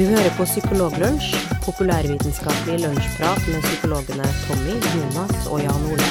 [0.00, 1.34] Du hører på Psykologlunsj,
[1.64, 6.06] populærvitenskapelig lunsjprat med psykologene Tommy, Jonas og Jan Ole.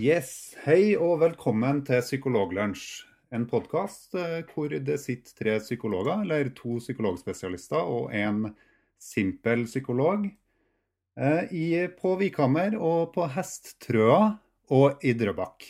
[0.00, 3.04] Yes, Hei og velkommen til Psykologlunsj.
[3.28, 4.16] En podkast
[4.54, 8.46] hvor det sitter tre psykologer, eller to psykologspesialister og en
[9.02, 10.26] simpel psykolog,
[11.18, 11.66] eh, i,
[12.00, 14.32] på Vikhammer og på Hesttrøa
[14.72, 15.66] og i Drøbak.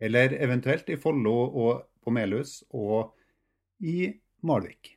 [0.00, 3.12] Eller eventuelt i Follo og på Melhus og
[3.84, 4.12] i
[4.46, 4.96] Malvik.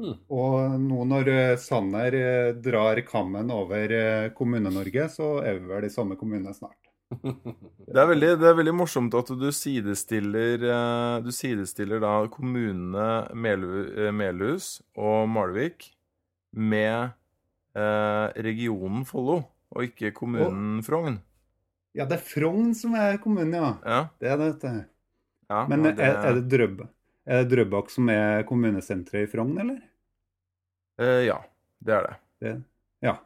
[0.00, 0.14] Mm.
[0.32, 5.92] Og nå når eh, Sanner eh, drar kammen over Kommune-Norge, så er vi vel i
[5.92, 6.78] samme kommune snart.
[7.92, 10.62] Det er, veldig, det er veldig morsomt at du sidestiller,
[11.20, 15.90] du sidestiller da kommunene Melhus og Malvik
[16.52, 17.12] med
[17.76, 21.20] eh, regionen Follo, og ikke kommunen Frogn.
[21.96, 23.72] Ja, det er Frogn som er kommunen, ja.
[23.84, 24.48] Ja, Det er det.
[24.52, 24.84] vet du.
[25.50, 25.94] ja Men det...
[26.00, 26.84] er, er, det Drøb
[27.24, 29.82] er det Drøbak som er kommunesenteret i Frogn, eller?
[30.98, 31.38] eh, Ja,
[31.80, 32.14] det er det.
[32.42, 32.54] Det,
[33.06, 33.16] ja.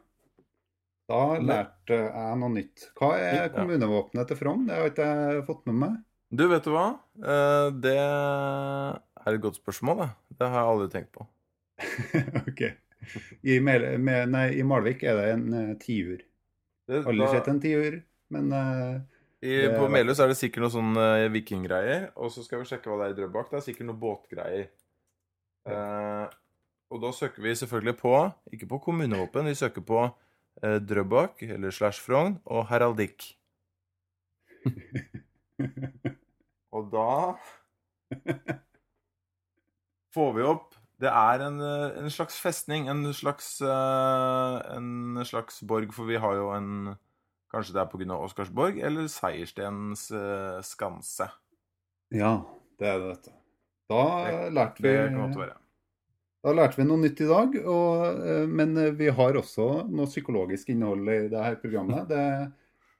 [1.07, 2.89] Da lærte jeg noe nytt.
[2.99, 4.67] Hva er kommunevåpenet til Frogn?
[4.67, 5.95] Det har ikke jeg fått med meg.
[6.29, 6.87] Du, vet du hva?
[7.23, 10.09] Eh, det er et godt spørsmål, det.
[10.41, 11.27] Det har jeg aldri tenkt på.
[12.49, 12.61] ok.
[13.43, 16.23] I, Mel med, nei, I Malvik er det en uh, tiur.
[16.87, 17.99] Aldri sett en tiur,
[18.33, 18.97] men uh,
[19.43, 22.09] I, på Melhus er det sikkert noe sånn uh, vikinggreier.
[22.17, 23.51] Og så skal vi sjekke hva det er i Drøbak.
[23.51, 24.69] Det er sikkert noe båtgreier.
[25.67, 26.25] Uh,
[26.93, 28.13] og da søker vi selvfølgelig på
[28.55, 33.33] Ikke på kommunevåpen, vi søker på uh, Drøbak eller slash Frogn og heraldikk.
[36.77, 37.33] Og da
[40.13, 45.61] får vi opp Det er en, eh, en slags festning, en slags, eh, en slags
[45.61, 46.95] borg, for vi har jo en
[47.53, 48.15] Kanskje det er pga.
[48.25, 51.29] Oscarsborg eller Seierstens eh, skanse.
[52.11, 52.41] ja,
[52.77, 53.31] det er det, dette.
[53.89, 55.53] Da Det- lærte vi Det.
[56.43, 61.07] Da lærte vi noe nytt i dag, og, men vi har også noe psykologisk innhold
[61.07, 62.07] i dette programmet.
[62.09, 62.51] Det,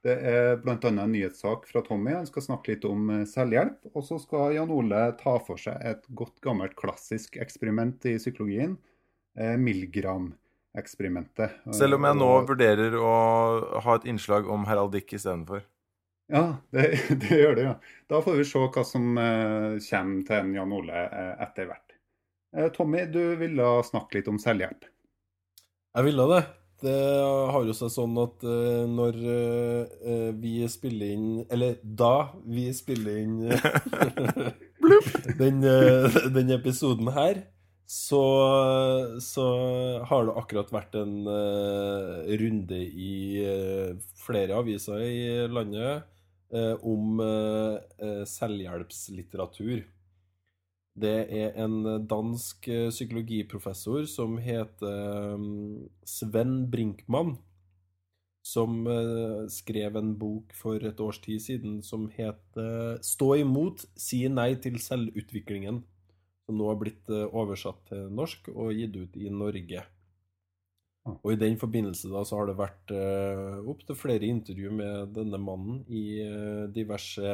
[0.08, 0.76] det er bl.a.
[0.88, 2.14] en nyhetssak fra Tommy.
[2.16, 3.90] Han skal snakke litt om eh, selvhjelp.
[3.92, 8.78] Og så skal Jan Ole ta for seg et godt gammelt klassisk eksperiment i psykologien.
[9.38, 11.50] Eh, Milgram-eksperimentet.
[11.76, 13.16] Selv om jeg nå vurderer å
[13.84, 15.60] ha et innslag om heraldikk istedenfor.
[16.32, 16.84] Ja, det,
[17.22, 17.76] det gjør det, ja.
[18.10, 20.98] Da får vi se hva som eh, kommer til en Jan Ole
[21.44, 21.88] etter hvert.
[22.56, 24.88] Eh, Tommy, du ville snakke litt om selvhjelp.
[25.98, 26.42] Jeg ville det.
[26.78, 26.94] Det
[27.50, 33.18] har jo seg sånn at eh, når eh, vi spiller inn Eller da vi spiller
[33.24, 33.40] inn
[35.40, 37.42] den, eh, den episoden her,
[37.88, 38.22] så,
[39.24, 39.46] så
[40.06, 46.04] har det akkurat vært en eh, runde i eh, flere aviser i landet
[46.52, 49.86] eh, om eh, eh, selvhjelpslitteratur.
[50.98, 57.36] Det er en dansk eh, psykologiprofessor som heter mm, Sven Brinkmann,
[58.42, 64.24] som eh, skrev en bok for et års tid siden som heter 'Stå imot, si
[64.28, 65.84] nei til selvutviklingen',
[66.46, 69.84] som nå har blitt eh, oversatt til norsk og gitt ut i Norge.
[71.22, 75.38] Og i den forbindelse da så har det vært uh, opptil flere intervju med denne
[75.40, 76.20] mannen i
[76.74, 77.30] diverse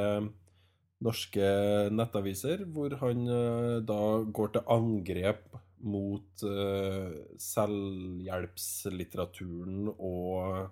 [1.04, 1.44] norske
[1.92, 10.68] nettaviser, hvor han eh, da går til angrep mot eh, selvhjelpslitteraturen og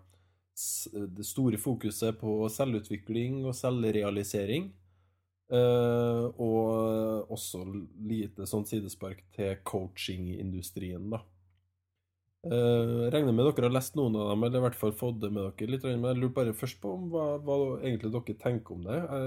[1.16, 4.72] det store fokuset på selvutvikling og selvrealisering.
[5.53, 7.65] eh, og også
[8.09, 11.21] lite sånn sidespark til coachingindustrien, da.
[12.42, 15.31] Uh, regner med dere har lest noen av dem, eller i hvert fall fått det
[15.31, 15.84] med dere litt.
[15.87, 18.98] Men jeg lurer bare først på hva, hva egentlig dere tenker om det.
[19.12, 19.22] Har,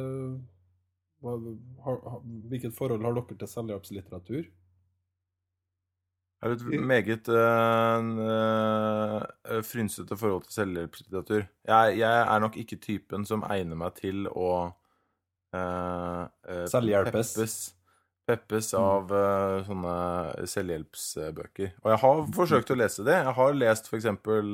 [1.26, 4.46] hvilket forhold har dere til selvhjelpslitteratur?
[6.46, 7.36] Jeg har et meget øh,
[9.64, 11.44] frynsete forhold til selvhjelpslitteratur.
[11.68, 14.72] Jeg, jeg er nok ikke typen som egner meg til å
[15.56, 16.26] øh,
[16.70, 17.34] Selvhjelpes.
[17.34, 17.76] Peppes,
[18.28, 19.96] peppes av eh, sånne
[20.54, 21.70] selvhjelpsbøker.
[21.82, 23.18] Og jeg har forsøkt å lese det.
[23.24, 24.46] Jeg har lest for eksempel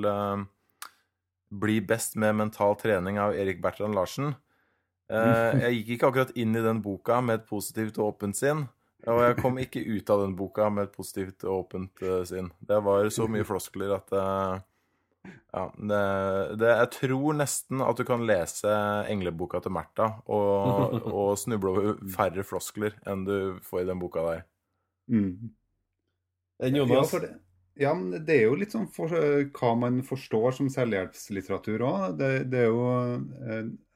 [1.51, 4.31] Bli best med mental trening av Erik Bertrand Larsen.
[5.11, 8.65] Eh, jeg gikk ikke akkurat inn i den boka med et positivt og åpent sinn.
[9.09, 12.51] Og jeg kom ikke ut av den boka med et positivt og åpent eh, sinn.
[12.59, 14.59] Det var så mye floskler at eh,
[15.53, 16.01] Ja, det,
[16.57, 18.71] det, jeg tror nesten at du kan lese
[19.11, 23.35] engleboka til Märtha og, og snuble over færre floskler enn du
[23.65, 24.41] får i den boka der.
[25.11, 25.51] Mm.
[26.61, 27.11] Enn Ja, Jonas?
[27.11, 27.35] for det,
[27.81, 32.17] ja, det er jo litt sånn for, hva man forstår som selvhjelpslitteratur òg.
[32.17, 32.81] Det, det, er jo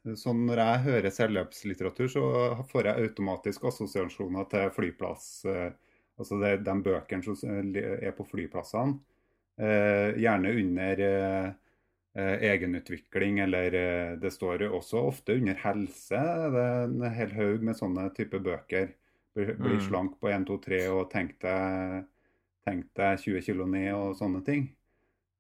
[0.05, 2.23] eh, sånn Når jeg hører selvhjelpslitteratur, så
[2.71, 5.27] får jeg automatisk assosiasjoner til flyplass.
[5.49, 5.71] Eh,
[6.19, 8.99] altså det, de bøkene som er på flyplassene.
[9.57, 11.51] Eh, gjerne under eh,
[12.51, 16.19] egenutvikling, eller det står også ofte under helse.
[16.53, 18.93] Det er en hel haug med sånne type bøker.
[19.35, 19.81] Bli, Mm.
[19.83, 22.05] slank på 1, 2, 3 og tenk deg
[22.65, 24.69] tenk deg 20 kilo ned og sånne ting.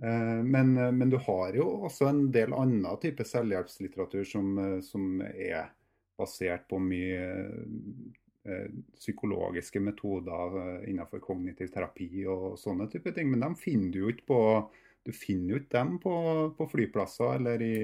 [0.03, 5.21] Eh, Men, men du har jo også en del annen type selvhjelpslitteratur som, eh, som
[5.21, 5.69] er
[6.19, 7.23] basert på mye
[8.45, 8.67] eh,
[8.99, 13.31] psykologiske metoder eh, innenfor kognitiv terapi og sånne type ting.
[13.31, 14.41] Men dem finner du jo ikke på
[15.05, 16.11] du finner jo ikke dem på,
[16.57, 17.75] på flyplasser eller i,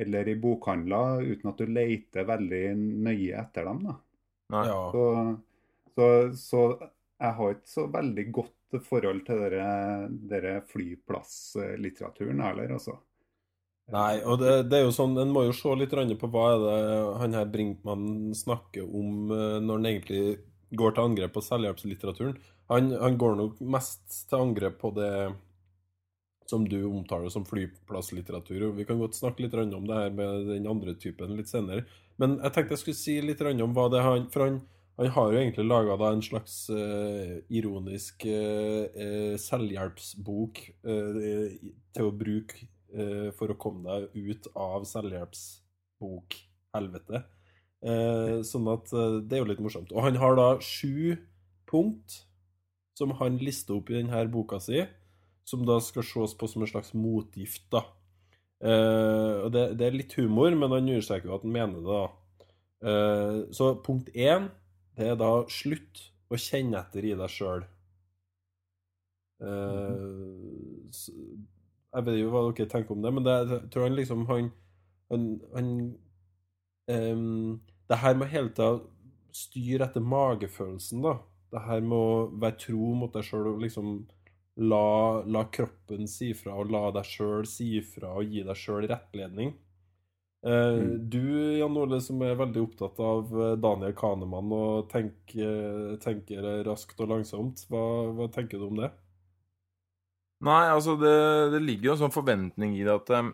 [0.00, 3.82] eller i bokhandler uten at du leter veldig nøye etter dem.
[3.84, 3.96] da.
[4.54, 4.62] Nei.
[4.70, 4.78] Ja.
[4.94, 5.04] Så,
[5.92, 6.06] så,
[6.40, 9.66] så jeg har ikke så veldig godt forhold til dere,
[10.30, 12.98] dere flyplasslitteraturen heller, altså.
[13.92, 16.62] Nei, og det, det er jo sånn, en må jo se litt på hva er
[16.62, 16.76] det
[17.20, 20.22] han her Brinkmann snakker om eh, når han egentlig
[20.74, 22.38] går til angrep på selvhjelpslitteraturen.
[22.72, 25.12] Han, han går nok mest til angrep på det
[26.48, 28.68] som du omtaler som flyplasslitteratur.
[28.68, 31.84] og Vi kan godt snakke litt om det her med den andre typen litt senere.
[32.20, 34.60] Men jeg tenkte jeg skulle si litt om hva det er han For han,
[34.94, 41.50] han har jo egentlig laga en slags uh, ironisk uh, selvhjelpsbok uh,
[41.94, 42.70] til å bruke
[43.34, 47.26] for å komme deg ut av selvhjelpsbok-helvete.
[48.46, 48.86] Sånn at
[49.26, 49.90] det er jo litt morsomt.
[49.90, 51.18] Og han har da sju
[51.66, 52.22] punkt
[52.94, 54.86] som han lister opp i denne boka si,
[55.42, 57.82] som da skal ses på som en slags motgift, da.
[58.62, 62.06] Og det, det er litt humor, men han understreker jo at han mener det, da.
[63.58, 64.54] Så punkt én,
[64.96, 67.64] det er da slutt å kjenne etter i deg sjøl.
[71.94, 74.50] jeg vet jo hva dere tenker om det, men det, jeg tror han liksom Han,
[75.10, 75.70] han, han
[76.88, 77.60] um,
[77.90, 78.80] Det her med hele tida
[79.34, 81.16] styre etter magefølelsen, da.
[81.50, 83.96] Det her med å være tro mot deg sjøl og liksom
[84.62, 88.86] la, la kroppen si fra, og la deg sjøl si fra og gi deg sjøl
[88.90, 89.54] rettledning.
[90.44, 91.08] Eh, Mm.
[91.08, 91.22] Du,
[91.56, 97.08] Jan Ole, som er veldig opptatt av eh, Daniel Kahneman og tenker, tenker raskt og
[97.14, 98.90] langsomt, hva, hva tenker du om det?
[100.44, 101.14] Nei, altså det,
[101.54, 103.30] det ligger jo en sånn forventning i det at eh,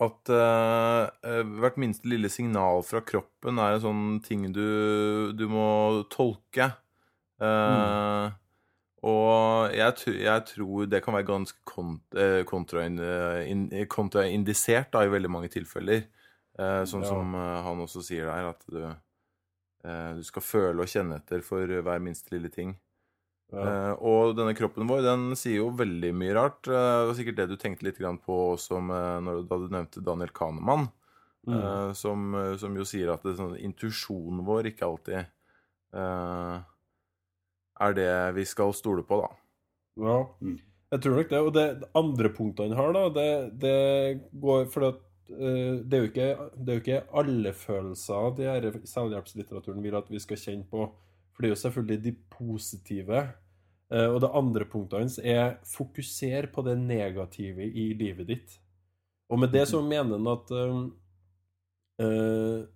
[0.00, 5.44] at eh, eh, hvert minste lille signal fra kroppen er en sånn ting du, du
[5.52, 5.66] må
[6.10, 6.70] tolke.
[7.44, 8.24] Eh,
[9.04, 15.10] Og jeg, jeg tror det kan være ganske kont eh, kontrain- eh, kontraindisert da, i
[15.12, 16.06] veldig mange tilfeller.
[16.58, 17.10] Eh, sånn Ja.
[17.10, 18.80] som eh, han også sier der, at du,
[19.84, 22.76] eh, du skal føle og kjenne etter for hver minste lille ting.
[23.52, 23.60] Ja.
[23.60, 26.64] Eh, og denne kroppen vår den sier jo veldig mye rart.
[26.66, 30.32] Eh, det var sikkert det du tenkte litt på også når, da du nevnte Daniel
[30.32, 30.88] Kahneman,
[31.46, 31.58] Mm.
[31.60, 35.26] eh, som, eh, som jo sier at det, sånn, intuisjonen vår ikke alltid
[35.92, 36.62] eh,
[37.80, 39.28] er det vi skal stole på, da.
[40.04, 40.58] Ja, Mm.
[40.92, 41.38] jeg tror nok det.
[41.40, 45.00] Og det det andre punktet han har, da, det, det går For at,
[45.30, 49.94] eh, det, er jo ikke, det er jo ikke alle følelser de her selvhjelpslitteraturen vil
[49.96, 50.88] at vi skal kjenne på.
[51.34, 53.22] For det er jo selvfølgelig de positive.
[53.90, 58.58] Eh, og det andre punktet hans er fokuser på det negative i livet ditt.
[59.30, 60.50] Og med det så mener han at
[62.02, 62.66] eh,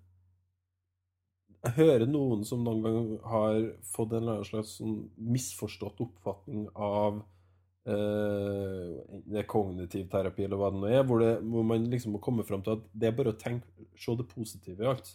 [1.65, 3.59] jeg hører noen som noen gang har
[3.91, 7.21] fått en eller annen slags sånn misforstått oppfatning av
[7.89, 8.93] eh,
[9.27, 12.23] det er kognitiv terapi eller hva det nå er, hvor, det, hvor man liksom må
[12.23, 15.15] komme fram til at det er bare å tenke, se det positive i alt.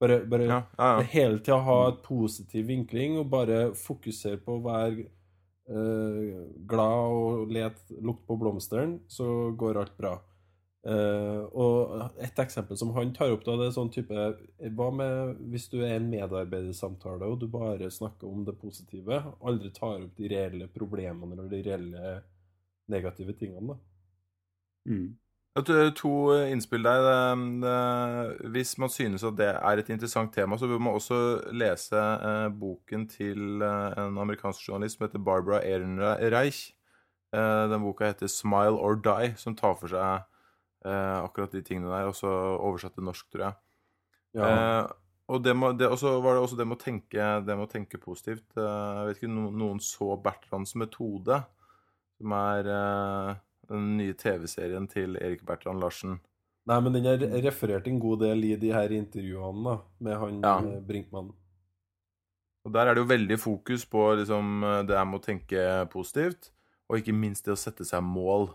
[0.00, 1.06] Bare, bare Ja, ja, ja.
[1.12, 7.52] hele tida ha et positiv vinkling og bare fokusere på å være eh, glad og
[7.52, 10.14] let, lukte på blomsteren, så går alt bra.
[10.80, 14.16] Eh, og et eksempel som han tar opp, da, det er sånn type
[14.72, 19.68] Hva med hvis du er en medarbeidersamtale og du bare snakker om det positive, aldri
[19.76, 22.14] tar opp de reelle problemene eller de reelle
[22.88, 23.76] negative tingene, da?
[24.88, 25.10] Mm.
[26.00, 26.12] To
[26.46, 27.02] innspill der.
[27.04, 31.52] Det- det- Hvis man synes at det er et interessant tema, så bør man også
[31.52, 36.72] lese eh, boken til eh, en amerikansk journalist som heter Barbara Ehrenreich.
[37.34, 40.22] Eh, den boka heter 'Smile or Die', som tar for seg
[40.84, 43.58] eh, akkurat de tingene der, også oversatt til norsk, tror jeg.
[44.40, 44.88] Eh,
[45.30, 47.70] og det må, det, også var det også det med å tenke, det med å
[47.70, 48.46] tenke positivt.
[48.56, 51.42] Eh, jeg vet ikke no, noen så Bertrands metode,
[52.20, 52.66] som er
[53.70, 56.18] den nye TV-serien til Erik Bertrand Larsen.
[56.68, 60.42] Nei, men den er referert en god del i de her intervjuene da, med han
[60.44, 60.56] Ja.
[60.86, 61.30] Brinkmann.
[62.66, 66.50] Og der er det jo veldig fokus på liksom, det her med å tenke positivt,
[66.90, 68.50] og ikke minst det å sette seg mål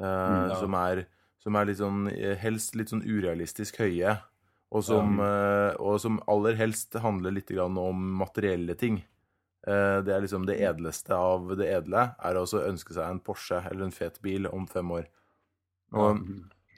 [0.00, 0.56] eh, Mm, ja.
[0.62, 1.02] som, er,
[1.42, 4.16] som er litt sånn eh, helst litt sånn urealistisk høye,
[4.74, 9.00] og som, eh, og som aller helst handler litt grann om materielle ting.
[9.66, 13.62] Eh, det er liksom det edleste av det edle, er å ønske seg en Porsche
[13.70, 15.08] eller en fet bil om fem år.
[15.94, 16.22] Og,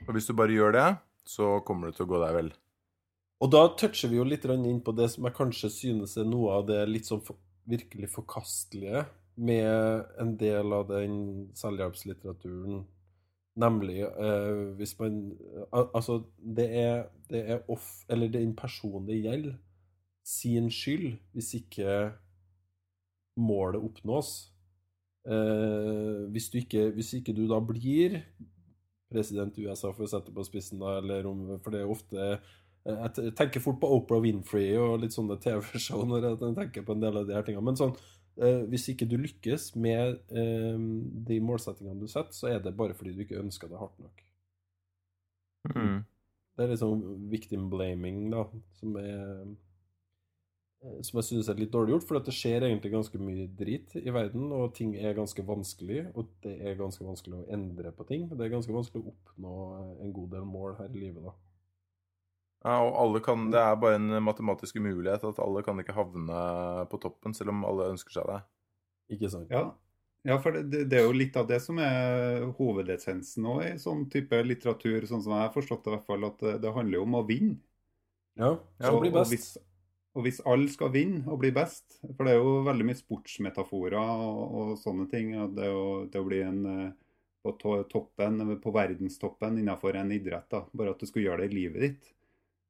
[0.06, 0.88] og hvis du bare gjør det,
[1.28, 2.50] så kommer det til å gå deg vel.
[3.44, 6.58] Og da toucher vi jo litt inn på det som jeg kanskje synes er noe
[6.58, 7.38] av det litt sånn for,
[7.68, 9.04] virkelig forkastelige
[9.38, 11.18] med en del av den
[11.58, 12.82] selvhjelpslitteraturen.
[13.58, 15.16] Nemlig eh, hvis man
[15.72, 18.04] Altså, det er, det er off...
[18.08, 19.56] Eller den personen det gjelder,
[20.24, 22.12] sin skyld hvis ikke
[23.38, 24.52] målet oppnås.
[25.28, 28.20] Eh, hvis, du ikke, hvis ikke du da blir
[29.12, 32.18] president i USA, for å sette på spissen, da, eller om For det er ofte
[32.28, 36.96] eh, Jeg tenker fort på Oprah Winfrey og litt sånne TV-show når jeg tenker på
[36.96, 37.66] en del av de her tingene.
[37.70, 37.96] Men sånn,
[38.38, 40.82] hvis ikke du lykkes med eh,
[41.28, 44.22] de målsettingene du setter, så er det bare fordi du ikke ønsker det hardt nok.
[45.74, 46.04] Mm.
[46.56, 48.44] Det er liksom victim blaming, da,
[48.78, 49.18] som er
[50.82, 53.96] eh, Som jeg synes er litt dårlig gjort, for det skjer egentlig ganske mye drit
[53.98, 58.06] i verden, og ting er ganske vanskelig, og det er ganske vanskelig å endre på
[58.06, 58.28] ting.
[58.30, 59.56] Det er ganske vanskelig å oppnå
[60.04, 61.34] en god del mål her i livet, da.
[62.66, 66.38] Ja, og alle kan, det er bare en matematisk umulighet at alle kan ikke havne
[66.90, 68.40] på toppen, selv om alle ønsker seg det.
[69.14, 69.52] Ikke sant?
[69.54, 69.68] Ja,
[70.26, 74.08] ja for det, det, er jo litt av det som er hovedessensen òg i sånn
[74.10, 77.06] type litteratur, sånn som jeg har forstått det i hvert fall, at det, handler jo
[77.06, 77.60] om å vinne.
[78.38, 79.48] Ja, Ja, bli Og hvis,
[80.18, 83.98] og hvis alle skal vinne og bli best, for det er jo veldig mye sportsmetaforer
[84.02, 86.88] og, og sånne ting, og det, å, det å bli en eh,
[87.48, 87.54] på
[87.88, 91.84] toppen, på verdenstoppen innenfor en idrett, da, bare at du skal gjøre det i livet
[91.84, 92.14] ditt.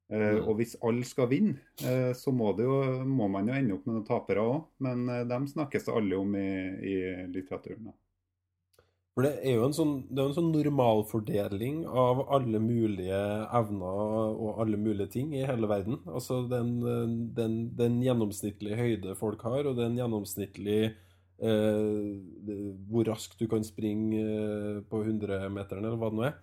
[0.09, 0.41] Mm.
[0.49, 3.99] Og hvis alle skal vinne, eh, så må, jo, må man jo ende opp med
[3.99, 6.51] noen tapere òg, men eh, dem snakkes det alle om i,
[6.81, 6.95] i
[7.29, 7.91] litteraturen.
[7.91, 7.97] Da.
[9.13, 13.19] For det er jo en sånn, det er en sånn normalfordeling av alle mulige
[13.59, 15.99] evner og alle mulige ting i hele verden.
[16.07, 16.77] Altså den,
[17.37, 20.93] den, den gjennomsnittlige høyde folk har, og den gjennomsnittlige
[21.43, 26.39] eh, hvor raskt du kan springe på 100-meteren, eller hva det nå er.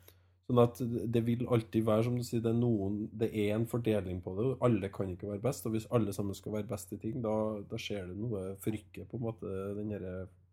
[0.47, 0.79] Sånn at
[1.11, 4.37] det vil alltid være, som du sier, det er noen Det er en fordeling på
[4.37, 4.45] det.
[4.53, 5.67] og Alle kan ikke være best.
[5.67, 7.35] Og hvis alle sammen skal være best i ting, da,
[7.67, 9.97] da skjer det noe forrykker på en måte den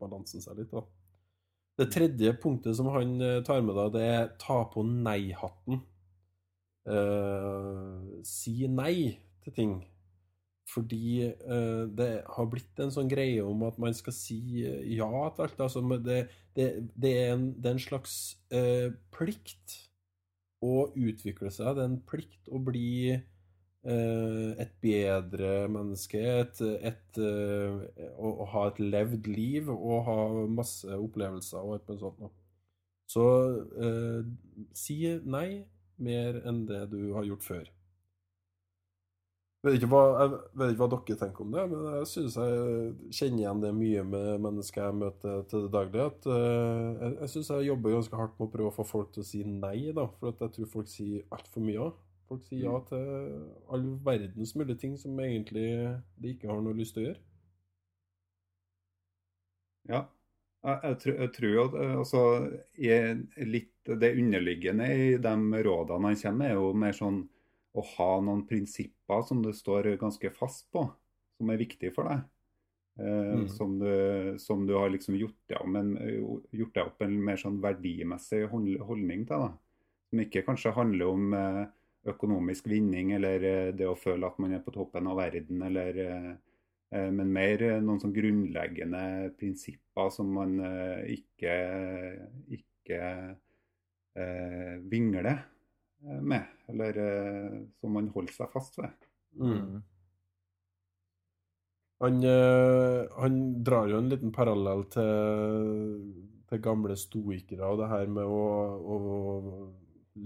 [0.02, 0.82] balansen seg litt, da.
[1.78, 5.80] Det tredje punktet som han eh, tar med, da, det er ta på nei-hatten.
[6.90, 8.96] Eh, si nei
[9.46, 9.74] til ting.
[10.70, 15.10] Fordi uh, det har blitt en sånn greie om at man skal si eh, ja
[15.36, 15.60] til alt.
[15.66, 16.22] Altså, det,
[16.56, 18.16] det, det, er en, det er en slags
[18.56, 19.78] uh, plikt
[20.64, 21.76] å utvikle seg.
[21.76, 26.24] Det er en plikt å bli uh, et bedre menneske.
[26.24, 27.22] Et, et,
[28.16, 30.18] å, å ha et levd liv og ha
[30.48, 32.42] masse opplevelser og alt mulig sånt.
[33.14, 33.24] Så
[34.74, 34.96] si
[35.28, 35.66] nei
[36.02, 37.68] mer enn det du har gjort før.
[39.64, 43.14] Vet ikke hva, jeg vet ikke hva dere tenker om det, men jeg synes jeg
[43.16, 46.08] kjenner igjen det mye med mennesker jeg møter til det daglige.
[46.12, 49.14] At, eh, jeg jeg synes jeg jobber ganske hardt med å prøve å få folk
[49.16, 51.88] til å si nei, da, for at jeg tror folk sier altfor mye.
[52.28, 53.08] Folk sier ja til
[53.72, 55.70] all verdens mulige ting som egentlig
[56.20, 57.24] de ikke har noe lyst til å gjøre.
[59.90, 60.02] Ja,
[60.64, 62.22] jeg, tror, jeg tror jo eh, altså,
[63.56, 67.24] litt det underliggende i de rådene han kommer med, er jo mer sånn
[67.74, 70.86] å ha noen prinsipper som du står ganske fast på,
[71.38, 72.24] som er viktig for deg.
[73.00, 73.48] Eh, Mm.
[73.50, 79.48] som, du, som du har liksom gjort deg, opp en mer sånn verdimessig holdning til.
[79.48, 79.50] Da.
[80.10, 81.64] Som ikke kanskje handler om eh,
[82.14, 85.98] økonomisk vinning eller eh, det å føle at man er på toppen av verden, eller
[86.06, 86.34] eh,
[86.94, 91.56] Men mer noen sånn grunnleggende prinsipper som man eh, ikke,
[92.54, 93.00] ikke
[94.14, 95.26] eh, vingler
[96.04, 96.46] med.
[96.72, 99.10] Eller eh, som man holder seg fast ved.
[99.40, 99.82] Mm.
[102.04, 106.00] Han, eh, han drar jo en liten parallell til,
[106.50, 108.42] til gamle stoikere og det her med å,
[108.84, 108.98] å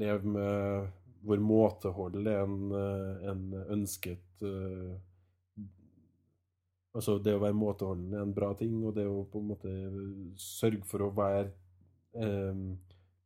[0.02, 0.88] leve med
[1.28, 3.44] hvor måtehold er en, eh, en
[3.78, 4.96] ønsket uh,
[6.98, 9.72] Altså det å være måteholden er en bra ting, og det å på en måte
[10.42, 11.52] sørge for å være
[12.18, 12.62] eh,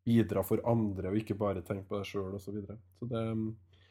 [0.06, 2.48] Bidra for andre og ikke bare tenke på deg sjøl osv.
[2.48, 2.78] Så, videre.
[3.00, 3.26] så det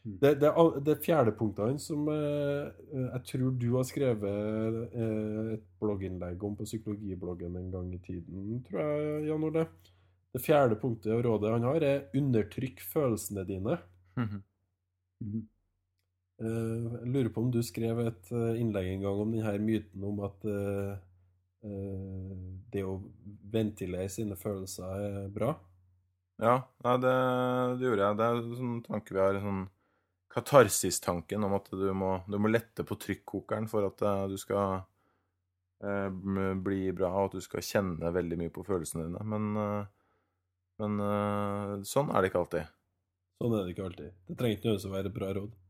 [0.03, 0.51] det, det,
[0.85, 6.55] det fjerde punktet hans som eh, jeg tror du har skrevet eh, et blogginnlegg om
[6.57, 9.67] på psykologibloggen en gang i tiden, tror jeg, Jan Ole.
[10.33, 13.79] Det fjerde punktet og rådet han har, er 'undertrykk følelsene dine'.
[14.17, 14.43] Mhm.
[15.21, 15.49] Mhm.
[16.41, 20.05] Eh, jeg lurer på om du skrev et eh, innlegg en gang om denne myten
[20.05, 20.95] om at eh,
[21.69, 22.39] eh,
[22.73, 23.03] det å
[23.53, 25.59] ventilere sine følelser er bra.
[26.41, 26.55] Ja,
[26.87, 27.13] nei, det,
[27.81, 28.17] det gjorde jeg.
[28.17, 29.67] Det er en sånn tanke vi har, sånn
[30.31, 34.85] katarsis-tanken om at du må, du må lette på trykkokeren for at eh, du skal
[35.85, 36.09] eh,
[36.65, 39.25] bli bra, og at du skal kjenne veldig mye på følelsene dine.
[39.27, 39.89] Men, eh,
[40.81, 42.77] men eh, sånn er det ikke alltid.
[43.41, 44.17] Sånn er det ikke alltid.
[44.29, 45.61] Det trenger ikke nødvendigvis å være et bra råd.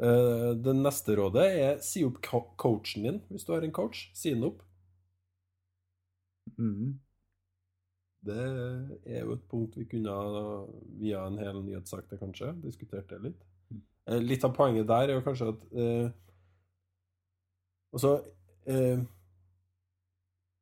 [0.00, 4.08] Eh, det neste rådet er si opp coachen din, hvis du har en coach.
[4.16, 4.62] Si den opp.
[6.56, 6.98] Mhm.
[8.26, 8.40] Det
[9.08, 10.16] er jo et punkt vi kunne
[11.00, 13.46] via en hel nyhetssak til kanskje, diskutert det litt.
[14.10, 16.10] Eh, Litt av poenget der er jo kanskje at eh,
[17.90, 18.12] Altså
[18.70, 19.00] eh,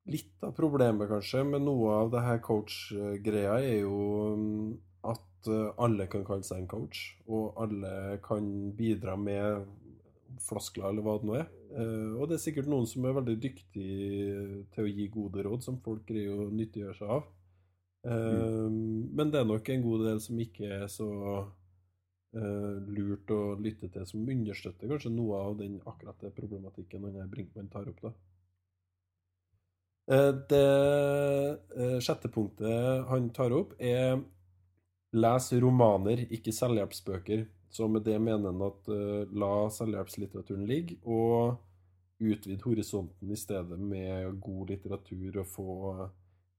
[0.09, 3.99] Litt av problemet kanskje med noe av det her coach-greia er jo
[4.39, 4.71] mm,
[5.11, 8.49] at eh, alle kan kalle seg en coach, og alle kan
[8.79, 9.67] bidra med
[10.47, 11.51] floskler eller hva det nå er.
[11.77, 15.67] Eh, og det er sikkert noen som er veldig dyktige til å gi gode råd,
[15.67, 17.29] som folk greier å nyttiggjøre seg av.
[18.07, 21.09] Eh, Men det er nok en god del som ikke er så
[22.35, 27.31] eh, lurt å lytte til, som understøtter kanskje noe av den akkurat det problematikken han
[27.31, 28.03] Brinkmann tar opp.
[28.03, 28.13] da.
[30.15, 30.65] Eh, Det
[31.77, 34.21] eh, sjette punktet han tar opp, er
[35.13, 37.47] les romaner, ikke selvhjelpsbøker.
[37.71, 38.87] Så med det mener han at
[39.37, 41.59] la selvhjelpslitteraturen ligge, og
[42.21, 45.77] utvide horisonten i stedet med god litteratur og få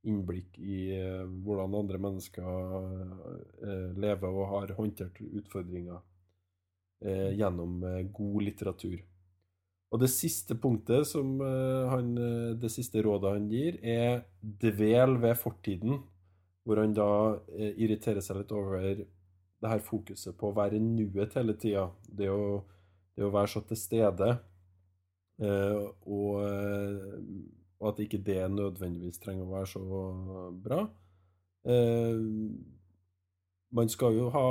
[0.08, 6.00] innblikk i eh, hvordan andre mennesker eh, lever og har håndtert utfordringer
[7.04, 9.00] eh, gjennom eh, god litteratur.
[9.90, 12.12] Og det siste punktet som han,
[12.62, 14.20] det siste rådet han gir, er
[14.62, 15.96] dvel ved fortiden,
[16.62, 17.08] hvor han da
[17.58, 21.88] irriterer seg litt over det her fokuset på å være i nuet hele tida.
[22.06, 22.30] Det,
[23.18, 24.30] det å være så til stede.
[25.42, 26.38] og,
[27.80, 30.02] og at ikke det nødvendigvis trenger å være så
[30.64, 30.82] bra.
[31.68, 32.20] Eh,
[33.76, 34.46] man skal jo ha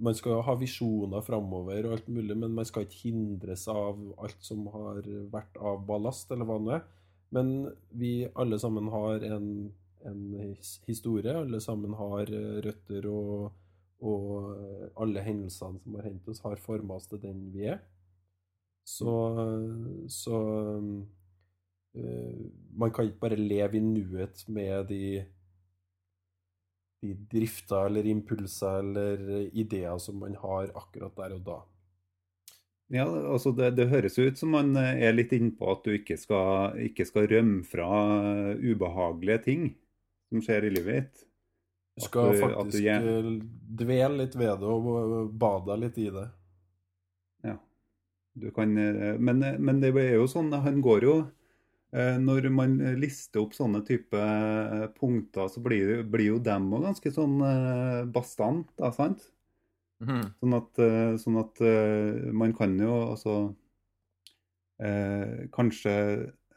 [0.00, 4.44] man skal ha visjoner framover og alt mulig, men man skal ikke hindres av alt
[4.44, 6.84] som har vært av ballast, eller hva det nå er.
[7.34, 7.50] Men
[7.90, 9.48] vi alle sammen har en,
[10.06, 10.22] en
[10.86, 13.50] historie, alle sammen har eh, røtter, og,
[14.04, 17.82] og eh, alle hendelsene som har hendt oss, har formet oss til den vi er.
[18.84, 19.12] Så,
[20.12, 20.38] så
[21.96, 22.34] eh,
[22.76, 25.04] man kan ikke bare leve i nuet med de
[27.04, 31.56] de drifter eller impulser eller ideer som man har akkurat der og da.
[32.94, 36.16] Ja, altså det, det høres ut som man eh, er litt innpå at du ikke
[36.20, 37.88] skal, ikke skal rømme fra
[38.54, 39.66] eh, ubehagelige ting
[40.32, 41.24] som skjer i livet ditt.
[41.94, 42.80] Du skal du- du faktisk
[43.12, 43.28] eh,
[43.84, 46.26] dvele litt ved det og bade litt i det.
[48.54, 51.14] Kan, eh, men, men det er jo sånn, han går jo
[51.94, 56.88] eh, Når man lister opp sånne type eh, punkter, så blir, blir jo dem òg
[56.88, 59.28] ganske sånn eh, bastant, da, sant?
[60.02, 60.24] Mhm.
[60.42, 63.36] Sånn at, eh, sånn at eh, man kan jo altså
[64.82, 65.94] eh, Kanskje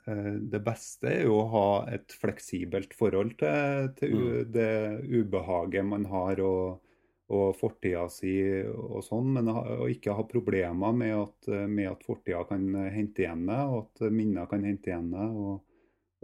[0.10, 4.52] eh, det beste er jo å ha et fleksibelt forhold til, til mm.
[4.56, 4.74] det
[5.13, 6.82] ubehaget man har og,
[7.28, 8.34] og fortida si
[8.72, 13.44] og sånn, men å ikke ha problemer med at, med at fortida kan hente igjen
[13.50, 15.30] det, og at minner kan hente igjen det.
[15.32, 15.63] og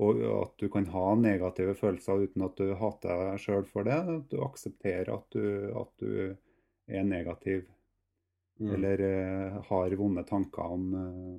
[0.01, 3.99] og at du kan ha negative følelser uten at du hater deg sjøl for det.
[4.09, 6.33] At du aksepterer at du, at du
[6.89, 7.67] er negativ
[8.59, 8.73] Mm.
[8.73, 10.93] eller uh, har vonde tanker om,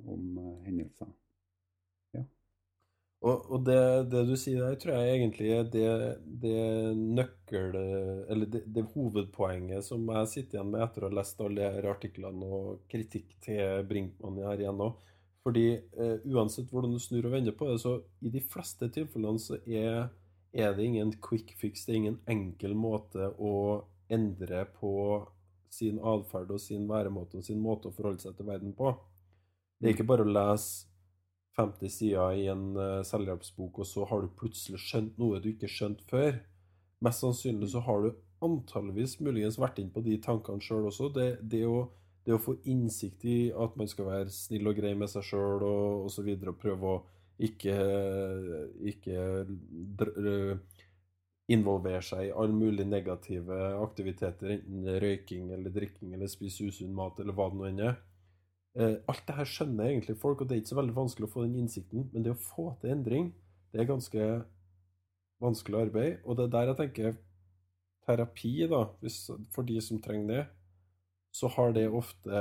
[0.07, 1.07] om hendelser.
[3.24, 3.80] Og, og det,
[4.12, 5.92] det du sier der, tror jeg egentlig er det,
[6.42, 6.64] det
[6.98, 7.70] nøkkel...
[8.28, 11.88] Eller det, det hovedpoenget som jeg sitter igjen med etter å ha lest alle de
[11.88, 14.90] artiklene og kritikk til Brinkmann her igjen nå.
[15.44, 19.40] Fordi eh, uansett hvordan du snur og vender på det, så i de fleste tilfellene
[19.40, 20.06] så er,
[20.52, 23.54] er det ingen quick fix, det er ingen enkel måte å
[24.12, 24.94] endre på
[25.72, 28.92] sin atferd og sin væremåte og sin måte å forholde seg til verden på.
[29.80, 30.92] Det er ikke bare å lese
[31.56, 35.70] 50 sider i en uh, selvhjelpsbok, og så har du plutselig skjønt noe du ikke
[35.70, 36.40] skjønte før.
[37.04, 38.14] Mest sannsynlig så har du
[38.44, 41.10] antallevis muligens vært inn på de tankene sjøl også.
[41.14, 41.86] Det, det, å,
[42.26, 45.64] det å få innsikt i at man skal være snill og grei med seg sjøl
[45.64, 47.02] og osv., og, og prøve å
[47.44, 47.74] ikke,
[48.86, 50.58] ikke øh,
[51.50, 57.18] involvere seg i alle mulige negative aktiviteter, enten røyking eller drikking eller spise usunn mat
[57.20, 57.98] eller hva det nå enn er.
[58.74, 61.32] Eh, alt det her skjønner egentlig folk, og det er ikke så veldig vanskelig å
[61.34, 62.08] få den innsikten.
[62.12, 63.30] Men det å få til endring,
[63.70, 64.28] det er ganske
[65.42, 66.20] vanskelig arbeid.
[66.24, 67.16] Og det er der jeg tenker
[68.04, 69.18] terapi, da, hvis,
[69.54, 70.44] for de som trenger det,
[71.34, 72.40] så har det ofte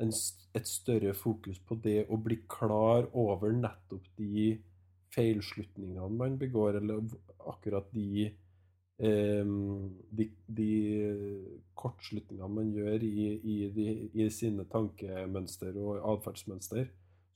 [0.00, 0.12] en,
[0.56, 4.52] et større fokus på det å bli klar over nettopp de
[5.14, 7.08] feilslutningene man begår, eller
[7.48, 8.28] akkurat de
[8.98, 10.24] de,
[10.58, 10.70] de
[11.78, 13.84] kortslutningene man gjør i, i, de,
[14.18, 16.88] i sine tankemønster og atferdsmønster,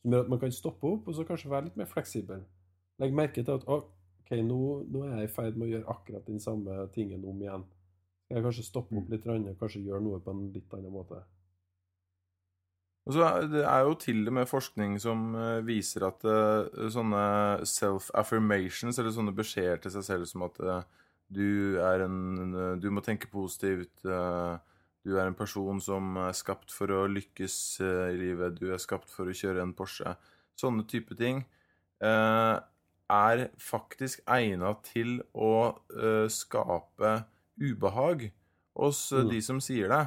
[0.03, 2.42] som gjør at man kan stoppe opp og så kanskje være litt mer fleksibel.
[3.03, 4.59] Legg merke til at ok, nå,
[4.90, 7.68] nå er jeg i ferd med å gjøre akkurat den samme tingen om igjen.
[8.27, 9.14] Skal jeg kanskje stoppe opp mm.
[9.14, 11.20] litt, og kanskje gjøre noe på en litt annen måte?
[13.03, 17.25] Og så Det er jo til og med forskning som eh, viser at uh, sånne
[17.66, 20.85] self-affirmations, eller sånne beskjeder til seg selv som at uh,
[21.33, 23.95] du er en Du må tenke positivt.
[24.03, 28.61] Du er en person som er skapt for å lykkes i livet.
[28.61, 30.14] Du er skapt for å kjøre en Porsche.
[30.59, 31.42] Sånne type ting
[32.03, 35.75] er faktisk egna til å
[36.31, 37.16] skape
[37.59, 38.29] ubehag
[38.79, 39.31] hos mm.
[39.31, 40.05] de som sier det.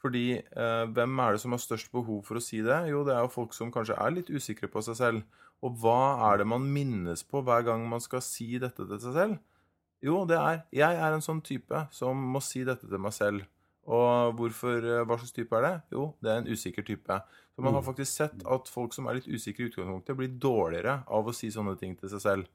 [0.00, 2.78] Fordi eh, hvem er det som har størst behov for å si det?
[2.88, 5.40] Jo, det er jo folk som kanskje er litt usikre på seg selv.
[5.60, 9.16] Og hva er det man minnes på hver gang man skal si dette til seg
[9.16, 9.49] selv?
[10.04, 13.44] Jo, det er Jeg er en sånn type som må si dette til meg selv.
[13.90, 15.74] Og hvorfor, eh, hva slags type er det?
[15.96, 17.16] Jo, det er en usikker type.
[17.54, 17.88] Så man har mm.
[17.88, 21.50] faktisk sett at folk som er litt usikre i utgangspunktet, blir dårligere av å si
[21.50, 22.50] sånne ting til seg selv.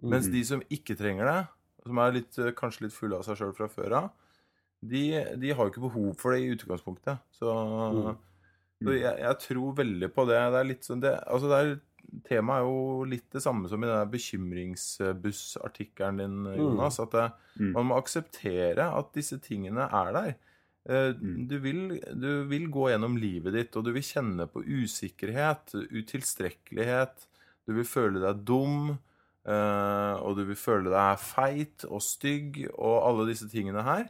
[0.00, 0.32] Mens mm.
[0.32, 1.40] de som ikke trenger det,
[1.84, 4.10] som er litt, eh, kanskje litt fulle av seg sjøl fra før av,
[4.80, 5.04] de,
[5.36, 7.20] de, har jo ikke behov for det i utgangspunktet.
[7.36, 8.14] Så, mm.
[8.80, 10.40] så jeg, jeg, tror veldig på det.
[10.54, 11.74] Det er litt sånn det, altså det er,
[12.26, 16.58] Temaet er jo litt det samme som i den bekymringsbussartikkelen din, mm.
[16.58, 17.00] Jonas.
[17.02, 17.72] At det, mm.
[17.76, 20.30] man må akseptere at disse tingene er der.
[20.88, 21.48] Eh, mm.
[21.50, 21.80] Du vil,
[22.16, 27.16] du vil, gå gjennom livet ditt, og du vil kjenne på usikkerhet, utilstrekkelighet.
[27.68, 28.78] Du vil føle deg dum,
[29.44, 34.06] eh, og du vil føle deg feit og stygg og alle disse tingene her.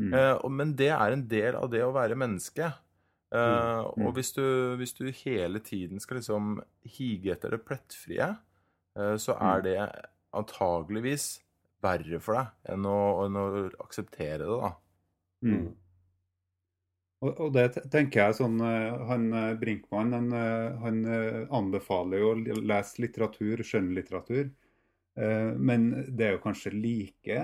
[0.00, 0.14] Mm.
[0.56, 2.70] Men det er en del av det å være menneske.
[3.30, 4.06] Uh, mm.
[4.06, 4.44] Og hvis du,
[4.80, 8.32] hvis du, hele tiden skal liksom hige etter det plettfrie,
[8.98, 9.66] uh, så er mm.
[9.68, 9.76] det
[10.40, 11.28] antageligvis
[11.80, 13.44] verre for deg enn å, enn å
[13.84, 14.72] akseptere det, da.
[15.46, 15.54] Mm.
[15.54, 15.70] mm.
[17.20, 19.26] Og, og, det tenker jeg sånn Han
[19.60, 20.30] Brinkmann han,
[20.80, 21.00] han
[21.52, 24.48] anbefaler jo å lese litteratur, skjønnlitteratur.
[25.20, 27.40] Eh, men det er jo kanskje like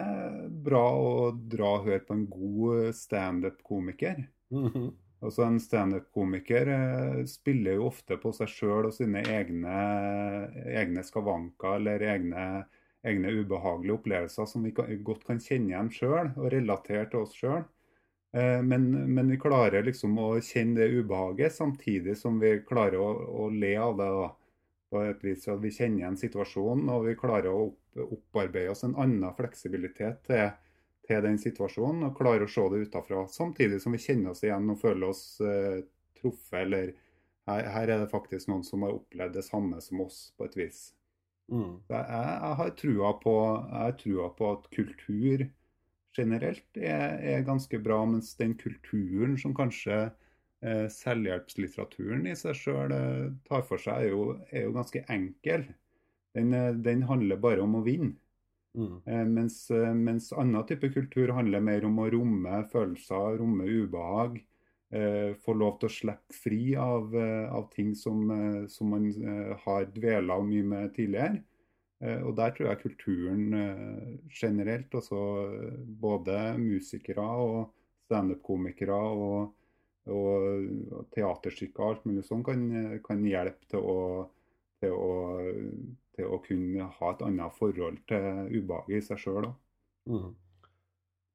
[0.64, 4.22] bra å dra og høre på en god standup-komiker.
[4.50, 4.92] Mm -hmm.
[5.24, 9.76] Altså En standup-komiker eh, spiller jo ofte på seg sjøl og sine egne,
[10.76, 12.44] egne skavanker eller egne,
[13.06, 17.64] egne, ubehagelige opplevelser som vi godt kan kjenne igjen sjøl og relatere til oss sjøl.
[18.36, 23.12] Eh, men, men, vi klarer liksom å kjenne det ubehaget samtidig som vi klarer å,
[23.46, 24.10] å le av det.
[24.20, 24.34] da
[24.90, 28.84] på et vis at vi kjenner igjen situasjonen og vi klarer å opp, opparbeide oss
[28.86, 30.50] en annen fleksibilitet til,
[31.06, 33.24] til, den situasjonen og klarer å se det utafra.
[33.32, 35.80] Samtidig som vi kjenner oss igjen og føler oss eh,
[36.18, 36.92] truffet, eller
[37.46, 40.58] her, her, er det faktisk noen som har opplevd det samme som oss, på et
[40.58, 40.80] vis.
[41.52, 41.78] Mm.
[41.86, 43.36] Jeg, jeg, har trua på,
[43.70, 45.46] jeg på at kultur
[46.16, 49.98] generelt er, er ganske bra, mens den kulturen som kanskje
[50.64, 55.68] eh, selvhjelpslitteraturen i seg sjøl eh, tar for seg, er jo, er jo ganske enkel.
[56.36, 58.16] Den, eh, den, handler bare om å vinne.
[58.76, 59.00] Mm.
[59.06, 64.38] Eh, mens, eh, mens annen type kultur handler mer om å romme følelser, romme ubehag.
[64.92, 67.14] Eh, få lov til å slippe fri av,
[67.50, 68.28] av ting som,
[68.70, 69.08] som man
[69.64, 71.42] har dvela mye med tidligere.
[72.22, 73.54] Og Der tror jeg kulturen
[74.28, 75.18] generelt, altså
[75.98, 77.70] både musikere og
[78.06, 79.54] standup-komikere og
[80.06, 82.60] og teaterstykker og alt mulig sånn kan,
[83.02, 83.96] kan hjelpe til å,
[84.78, 85.40] til, å,
[86.16, 89.48] til å, kunne ha et annet forhold til ubehaget i seg sjøl.
[89.50, 90.26] òg.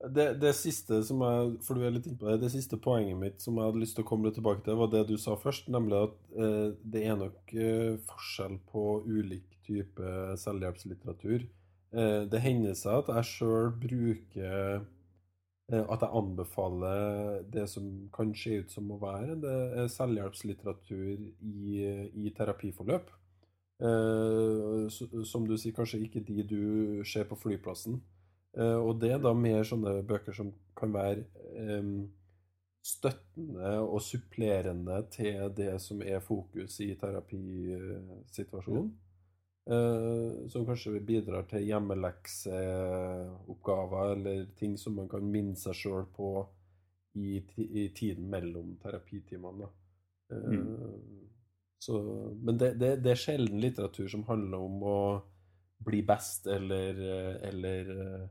[0.02, 3.44] Det, det, siste som jeg, for du er litt innpå det, det siste poenget mitt
[3.44, 5.70] som jeg hadde lyst til å komme litt tilbake til, var det du sa først,
[5.70, 11.46] nemlig at eh, det er nok eh, forskjell på ulik type selvhjelpslitteratur.
[11.94, 14.82] Eh, det hender seg at jeg sjøl bruker
[15.72, 21.22] Eh, at jeg anbefaler det som kan se ut som å være det er selvhjelpslitteratur
[21.48, 23.12] i, i terapiforløp.
[23.82, 24.88] Eh,
[25.26, 26.62] som du sier, kanskje ikke de du
[27.08, 28.02] ser på flyplassen.
[28.58, 31.24] Eh, og det er da mer sånne bøker som kan være
[32.82, 38.91] støttende og supplerende til det som er fokus i terapisituasjonen.
[39.70, 46.48] Uh, som kanskje bidrar til hjemmelekseoppgaver eller ting som man kan minne seg sjøl på
[47.13, 49.67] i, i, tiden mellom terapitimene.
[50.34, 50.65] Uh, mm.
[51.82, 51.98] Så,
[52.46, 55.00] men det, det, det, er sjelden litteratur som handler om å
[55.82, 57.00] bli best eller,
[57.48, 58.28] eller uh,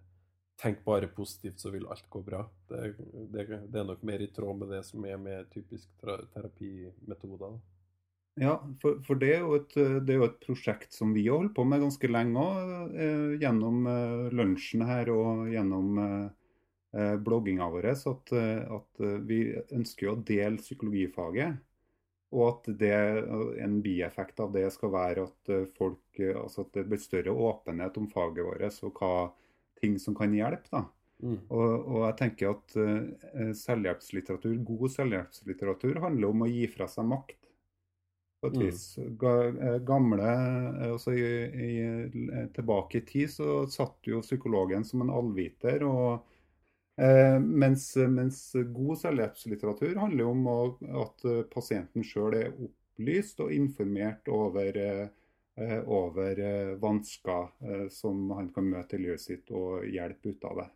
[0.61, 2.45] tenk bare positivt, så vil alt gå bra.
[2.69, 2.95] Det,
[3.33, 7.59] det, det er nok mer i tråd med det som er med typisk terapimetoder.
[8.41, 11.57] Ja, for, for det, er et, det, er jo et, prosjekt som vi har holdt
[11.57, 12.93] på med ganske lenge òg.
[12.95, 17.91] Eh, gjennom eh, lunsjen her og gjennom eh, blogginga vår.
[17.91, 18.33] At,
[18.79, 19.43] at, vi
[19.77, 21.59] ønsker å dele psykologifaget.
[22.31, 22.95] Og at det,
[23.65, 28.07] en bieffekt av det skal være at folk, altså at det blir større åpenhet om
[28.13, 29.15] faget vårt og hva
[29.81, 30.71] ting som kan hjelpe.
[30.71, 30.85] da.
[31.21, 31.37] Mm.
[31.53, 37.11] Og, og, jeg tenker at uh, selvhjelpslitteratur, god selvhjelpslitteratur handler om å gi fra seg
[37.11, 37.41] makt
[38.41, 38.65] på et mm.
[38.65, 38.85] vis.
[38.99, 41.25] Eh, gamle eh, altså i,
[41.67, 45.85] i, eh, Tilbake i tid så satt jo psykologen som en allviter.
[45.85, 46.30] og eh,
[47.41, 48.41] mens, mens,
[48.75, 50.43] god selvhjelpslitteratur handler om
[51.01, 56.43] at pasienten sjøl er opplyst og informert over, eh, over
[56.83, 60.69] vansker eh, som han kan møte i livet sitt, og hjelpe ut av det.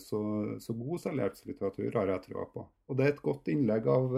[0.00, 0.18] Så,
[0.60, 2.62] så, god selvhjelpslitteratur har jeg trua på.
[2.88, 4.14] Og det er et godt innlegg av,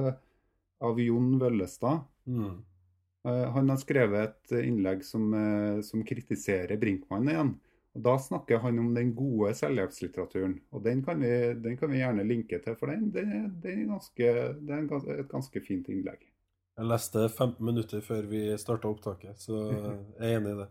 [0.87, 2.05] av Jon Vøllestad.
[2.31, 2.61] Mm.
[3.29, 7.55] Eh, han har skrevet et innlegg som, eh, som, kritiserer Brinkmann igjen.
[7.99, 10.61] Og Da snakker han om den gode selvhjelpslitteraturen.
[10.71, 13.27] og Den kan vi, den kan vi gjerne linke til, for den, det,
[13.63, 14.33] det, er, ganske,
[14.63, 16.23] det er et ganske fint innlegg.
[16.79, 19.65] Jeg leste 15 minutter før vi starta opptaket, så
[20.21, 20.69] jeg er enig i det.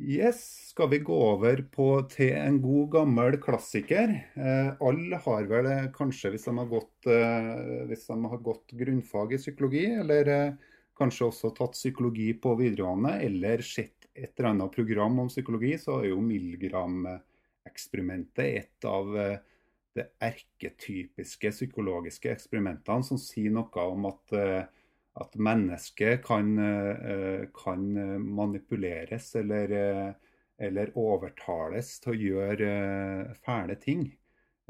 [0.00, 0.38] Yes,
[0.70, 4.14] skal vi gå over på, til en god, gammel klassiker.
[4.38, 8.78] Eh, alle har vel det, kanskje, hvis de har gått, eh, hvis de har gått
[8.78, 14.50] grunnfag i psykologi, eller eh, kanskje også tatt psykologi på videregående, eller sett et eller
[14.50, 19.38] annet program om psykologi, så er jo Milgram-eksperimentet et av eh,
[19.98, 24.64] de erketypiske psykologiske eksperimentene som sier noe om at eh,
[25.20, 27.80] at mennesket kan, eh, kan
[28.22, 30.14] manipuleres eller,
[30.56, 32.70] eller, overtales til å gjøre
[33.42, 34.16] fæle ting.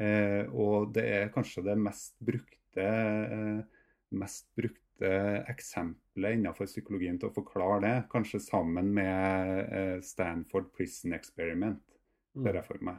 [0.01, 2.87] Og det er kanskje det mest brukte,
[4.17, 7.95] mest brukte eksempelet innenfor psykologien til å forklare det.
[8.13, 11.81] Kanskje sammen med Stanford Prison Experiment,
[12.37, 12.59] ser mm.
[12.61, 12.99] jeg for meg.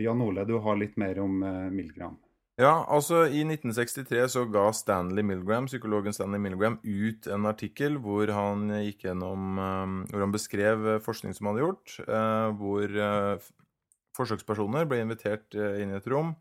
[0.00, 1.42] Jan Ole, du har litt mer om
[1.74, 2.16] Milgram.
[2.60, 8.28] Ja, altså I 1963 så ga Stanley Milgram, psykologen Stanley Milgram ut en artikkel hvor
[8.28, 11.94] han gikk gjennom eh, Hvor han beskrev eh, forskning som han hadde gjort.
[12.04, 12.98] Eh, hvor
[14.12, 16.34] forsøkspersoner ble invitert inn i et rom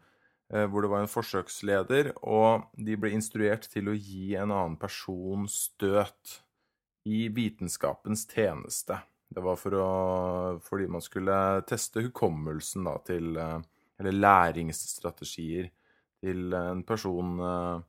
[0.52, 5.46] hvor det var en forsøksleder, og de ble instruert til å gi en annen person
[5.48, 6.42] støt
[7.08, 9.00] i vitenskapens tjeneste.
[9.32, 9.90] Det var for å,
[10.66, 11.36] fordi man skulle
[11.70, 15.70] teste hukommelsen da, til Eller læringsstrategier
[16.26, 17.80] til en person uh,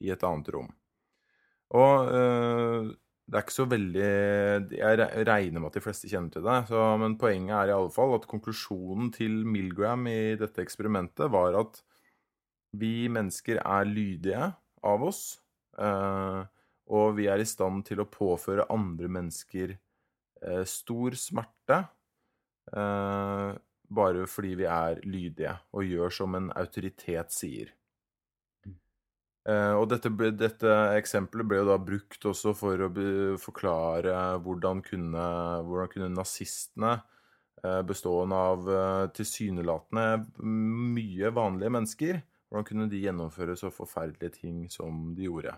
[0.00, 0.70] i et annet rom.
[1.74, 2.08] Og
[3.26, 4.10] det er ikke så veldig
[4.78, 7.90] Jeg regner med at de fleste kjenner til det, så, men poenget er i alle
[7.94, 11.82] fall at konklusjonen til Milgram i dette eksperimentet var at
[12.80, 14.50] vi mennesker er lydige
[14.86, 15.22] av oss,
[15.80, 16.44] uh,
[16.86, 19.76] og vi er i stand til å påføre andre mennesker
[20.68, 21.78] stor smerte
[23.88, 27.72] bare fordi vi er lydige og gjør som en autoritet sier.
[29.46, 32.88] Og dette, dette, eksempelet ble jo da brukt også for å
[33.38, 35.26] forklare hvordan kunne,
[35.68, 36.96] hvordan kunne nazistene,
[37.86, 38.72] bestående av
[39.14, 40.08] tilsynelatende
[40.46, 42.18] mye vanlige mennesker,
[42.56, 45.52] hvordan kunne de gjennomføre så forferdelige ting som de gjorde.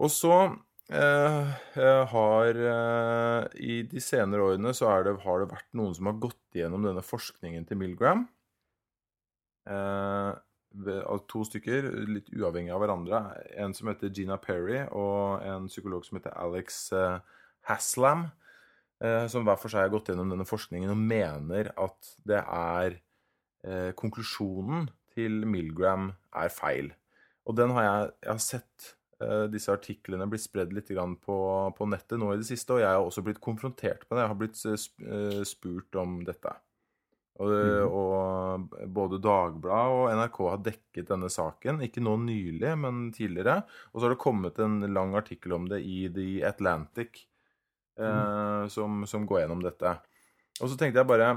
[0.00, 0.34] Og så
[2.10, 2.56] har
[3.54, 7.04] I de senere årene så det, har det vært noen som har gått gjennom denne
[7.06, 8.24] forskningen til Milgram.
[9.70, 10.32] Eh,
[11.30, 13.22] to stykker, litt uavhengig av hverandre.
[13.58, 17.18] En som heter Gina Perry, og en psykolog som heter Alex eh,
[17.70, 18.28] Haslam.
[19.00, 22.98] Eh, som hver for seg har gått gjennom denne forskningen og mener at det er
[23.64, 26.90] eh, Konklusjonen til Milgram er feil.
[27.48, 28.96] Og den har jeg, jeg har sett
[29.52, 30.88] disse artiklene bli spredd litt
[31.20, 31.34] på,
[31.76, 34.22] på, nettet nå i det siste, og jeg har også blitt konfrontert med det.
[34.22, 36.54] Jeg har blitt spurt om dette.
[37.40, 37.94] Og, mm.
[37.96, 41.80] og, både Dagbladet og NRK har dekket denne saken.
[41.86, 43.62] Ikke nå nylig, men tidligere.
[43.90, 47.24] Og så har det kommet en lang artikkel om det i The Atlantic
[47.98, 48.68] eh, mm.
[48.72, 49.94] som, som, går gjennom dette.
[50.60, 51.30] Og så tenkte jeg bare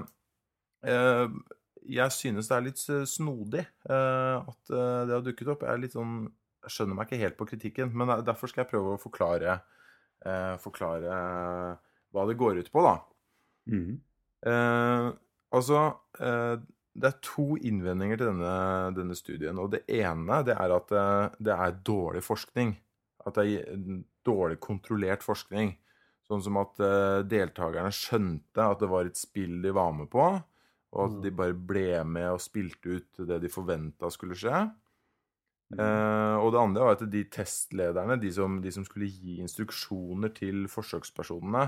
[0.84, 1.40] eh,
[1.90, 5.66] Jeg synes det er litt snodig eh, at eh, det har dukket opp.
[5.68, 6.16] Jeg er sånn
[6.64, 9.58] Jeg skjønner meg ikke helt på kritikken, men derfor skal jeg prøve å forklare,
[10.24, 11.18] eh, forklare
[12.14, 12.96] hva det går ut på, da.
[13.74, 14.00] Mm.
[14.48, 15.10] Eh,
[15.54, 15.82] Altså,
[16.20, 16.56] eh,
[16.94, 18.56] det er to innvendinger til denne,
[18.98, 19.60] denne, studien.
[19.62, 22.76] Og det ene det er at det, eh, er dårlig forskning.
[23.26, 25.76] At det er dårlig kontrollert forskning.
[26.28, 30.26] Sånn som at eh, deltakerne skjønte at det var et spill de var med på,
[30.94, 31.22] og at Mm.
[31.24, 34.64] de bare ble med og spilte ut det de forventa skulle skje.
[35.74, 40.34] Eh, og det andre var at de testlederne, de som, de som skulle gi instruksjoner
[40.36, 41.64] til forsøkspersonene,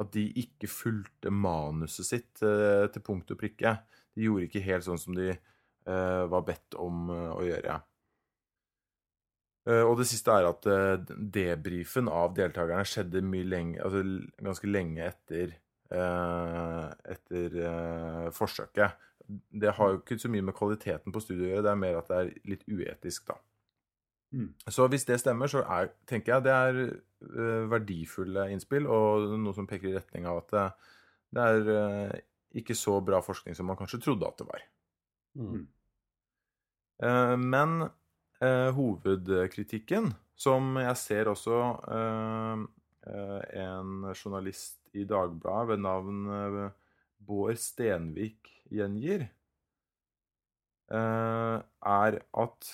[0.00, 3.74] at de ikke fulgte manuset sitt uh, til punkt og prikke.
[4.16, 7.82] De gjorde ikke helt sånn som de uh, var bedt om å gjøre.
[9.70, 10.64] Og det siste er at
[11.10, 14.00] debrifen av deltakerne skjedde lenge, altså
[14.40, 15.52] ganske lenge etter,
[15.90, 19.06] etter eh, forsøket.
[19.26, 22.00] Det har jo ikke så mye med kvaliteten på studiet å gjøre, det er mer
[22.00, 23.38] at det er litt uetisk, da.
[24.30, 24.52] Mm.
[24.70, 29.54] Så hvis det stemmer, så er, tenker jeg det er eh, verdifulle innspill, og noe
[29.56, 30.66] som peker i retning av at det,
[31.34, 32.18] det er eh,
[32.62, 34.66] ikke så bra forskning som man kanskje trodde at det var.
[35.38, 35.64] Mm.
[37.06, 41.60] Eh, men eh, hovedkritikken, som jeg ser også
[41.98, 42.66] eh,
[43.10, 46.78] eh, en journalist i Dagbladet ved navn eh,
[47.20, 49.26] Bård Stenvik gjengir,
[50.90, 52.70] eh, er at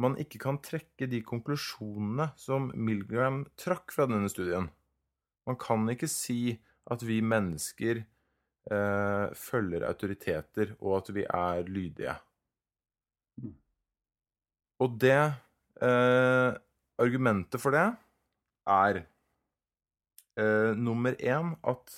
[0.00, 4.70] man ikke kan trekke de konklusjonene som Milgram trakk fra denne studien.
[5.48, 6.56] Man kan ikke si
[6.90, 12.16] at vi mennesker eh, følger autoriteter, og at vi er lydige.
[13.42, 13.56] Mm.
[14.82, 15.18] Og det
[15.82, 16.50] eh,
[17.02, 17.86] Argumentet for det
[18.68, 19.00] er
[20.38, 21.94] eh, nummer én at,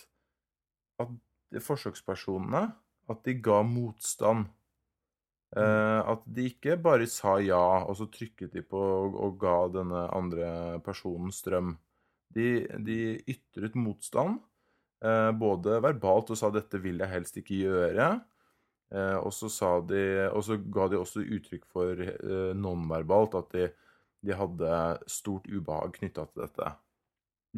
[1.03, 2.67] at forsøkspersonene
[3.11, 4.49] at de ga motstand.
[5.55, 9.57] Eh, at de ikke bare sa ja, og så trykket de på og, og ga
[9.77, 10.49] denne andre
[10.85, 11.77] personen strøm.
[12.35, 12.99] De, de
[13.31, 14.41] ytret motstand,
[15.05, 18.15] eh, både verbalt og sa 'dette vil jeg helst ikke gjøre'.
[18.95, 23.55] Eh, og, så sa de, og så ga de også uttrykk for eh, nonverbalt at
[23.55, 23.69] de,
[24.23, 24.73] de hadde
[25.11, 26.73] stort ubehag knytta til dette.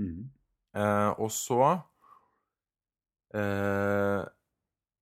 [0.00, 0.28] Mm.
[0.76, 1.60] Eh, og så
[3.34, 4.22] eh,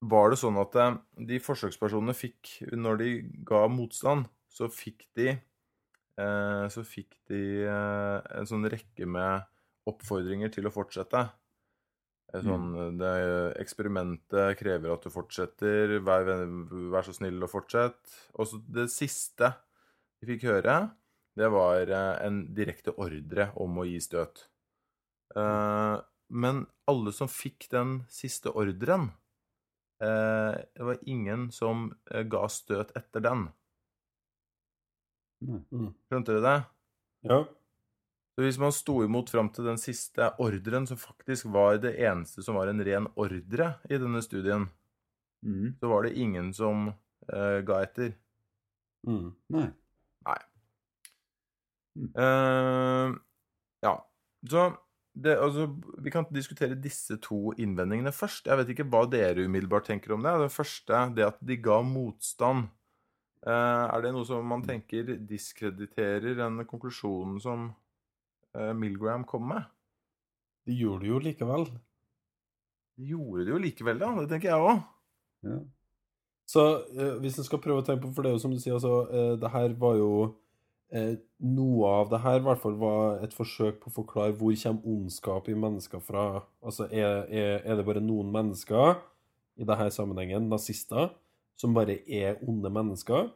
[0.04, 0.96] var det sånn at eh,
[1.30, 3.10] de forsøkspersonene fikk, når de
[3.48, 9.48] ga motstand, så fikk de eh, Så fikk de eh, en sånn rekke med
[9.90, 11.24] oppfordringer til å fortsette.
[12.34, 13.12] Eh, Sånn, det,
[13.62, 16.30] eksperimentet krever at du fortsetter, vær,
[16.92, 18.00] vær så snill og fortsett.
[18.38, 19.52] Og så det siste
[20.20, 20.78] de fikk høre,
[21.38, 24.46] det var en direkte ordre om å gi støt.
[25.34, 25.96] Eh,
[26.34, 29.10] men alle som fikk den siste ordren
[30.02, 33.44] uh, Det var ingen som uh, ga støt etter den.
[35.44, 35.60] Nei.
[35.70, 35.90] Mm.
[36.08, 36.56] Skjønte dere det?
[37.28, 37.38] Ja.
[38.34, 42.42] Så hvis man sto imot fram til den siste ordren, som faktisk var det eneste
[42.42, 44.68] som var en ren ordre i denne studien,
[45.44, 45.74] Mm.
[45.76, 46.86] så var det ingen som
[47.28, 48.14] ga etter.
[49.04, 49.34] Mm.
[49.52, 50.38] Nei.
[52.16, 53.12] Eh,
[53.84, 53.94] ja.
[54.50, 54.62] Så
[55.14, 55.68] det, altså,
[56.02, 58.48] vi kan diskutere disse to innvendingene først.
[58.50, 60.32] Jeg vet ikke hva dere umiddelbart tenker om det.
[60.42, 62.66] Det første, det at de ga motstand.
[63.46, 67.68] Eh, er det noe som man tenker diskrediterer den konklusjonen som
[68.56, 69.70] eh, Milgram kom med?
[70.66, 71.68] De gjorde det jo likevel.
[72.98, 74.12] De gjorde det jo likevel, ja.
[74.18, 74.84] Det tenker jeg òg.
[75.46, 75.60] Ja.
[76.50, 78.58] Så eh, hvis en skal prøve å tenke på, for det er jo som du
[78.58, 80.10] sier, altså, det her var jo
[80.92, 85.48] Noe av det her hvert fall var et forsøk på å forklare hvor kommer ondskap
[85.50, 86.44] i mennesker fra.
[86.62, 89.00] Altså, er, er, er det bare noen mennesker,
[89.58, 91.12] i denne sammenhengen nazister,
[91.58, 93.30] som bare er onde mennesker?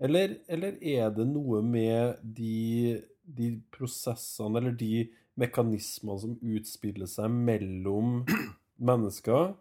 [0.00, 5.08] Eller, eller er det noe med de, de prosessene, eller de
[5.40, 8.22] mekanismene som utspiller seg mellom
[8.90, 9.52] mennesker,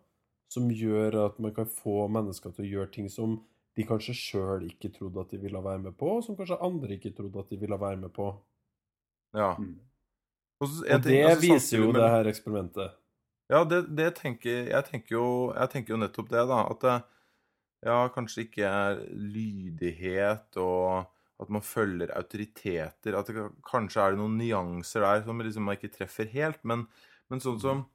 [0.49, 3.37] som gjør at man kan få mennesker til å gjøre ting som
[3.79, 6.97] de kanskje sjøl ikke trodde at de ville være med på, og som kanskje andre
[6.97, 8.25] ikke trodde at de ville være med på.
[9.37, 9.53] Ja.
[9.55, 9.77] Mm.
[10.59, 12.91] Og, så- jeg Og tenker- det altså, viser jo med- det her eksperimentet.
[13.49, 16.59] Ja, det, det tenker jeg tenker, jo, jeg tenker jo nettopp det, da.
[16.69, 16.97] At det
[17.87, 21.05] ja, kanskje ikke er lydighet og
[21.39, 23.15] at man følger autoriteter.
[23.17, 26.59] At det, kanskje er det noen nyanser der som liksom man ikke treffer helt.
[26.67, 26.87] Men,
[27.31, 27.85] men sånn som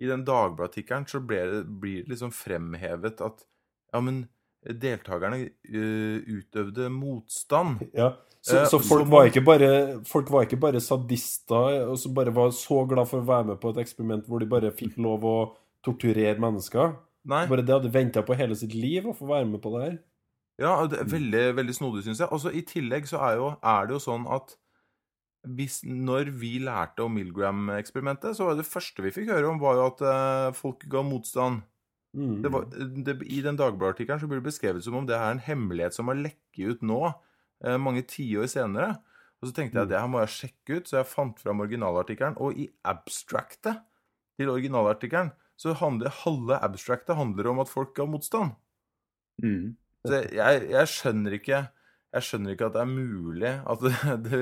[0.00, 3.44] i den Dagbladet-artikkelen så blir det, blir det liksom fremhevet at
[3.92, 4.22] ja, men
[4.62, 7.82] deltakerne øh, utøvde motstand.
[7.94, 8.12] Ja.
[8.42, 9.70] Så, Eh, så folk, var ikke bare,
[10.06, 13.60] folk var ikke bare sadister og som bare var så glad for å være med
[13.62, 15.36] på et eksperiment hvor de bare fikk lov å
[15.86, 16.96] torturere mennesker.
[17.30, 17.44] Nei.
[17.50, 19.94] Bare det hadde venta på hele sitt liv å få være med på det her.
[20.62, 22.30] Ja, det er veldig, veldig snodig, syns jeg.
[22.34, 24.56] Og så I tillegg så er, jo, er det jo sånn at
[25.42, 29.78] hvis, når vi lærte om Milgram-eksperimentet, så var det første vi fikk høre om, var
[29.78, 31.64] jo at eh, folk ga motstand.
[32.12, 32.42] Mm.
[32.44, 32.66] Det var,
[33.06, 36.10] det, I den Dagbladet-artikkelen så blir det beskrevet som om det er en hemmelighet som
[36.12, 37.00] har lekket ut nå,
[37.64, 38.96] eh, mange tiår senere.
[39.40, 41.62] Og så tenkte jeg at det her må jeg sjekke ut, så jeg fant fram
[41.64, 42.36] originalartikkelen.
[42.38, 43.80] Og i abstractet
[44.38, 48.54] til originalartikkelen så handler halve abstractet handler om at folk ga motstand.
[49.42, 49.74] Mm.
[50.06, 51.58] Så jeg, jeg skjønner ikke
[52.12, 53.82] Jeg skjønner ikke at det er mulig at
[54.26, 54.40] det,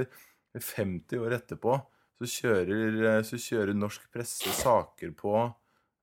[0.50, 1.76] det 50 år etterpå
[2.20, 5.34] så kjører, så kjører norsk presse saker på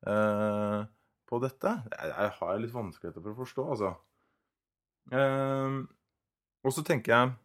[0.09, 0.85] eh,
[1.27, 1.73] på dette.
[1.91, 3.91] Jeg, har litt vanskeligheter for å forstå, altså.
[5.11, 5.77] Eh,
[6.67, 7.35] og så tenker jeg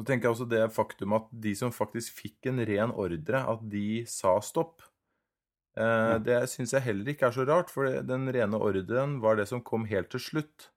[0.00, 3.60] så tenker jeg også det faktum at de som faktisk fikk en ren ordre, at
[3.68, 4.80] de sa stopp.
[5.76, 9.50] Eh, det syns jeg heller ikke er så rart, for den rene ordren var det
[9.50, 10.70] som kom helt til slutt.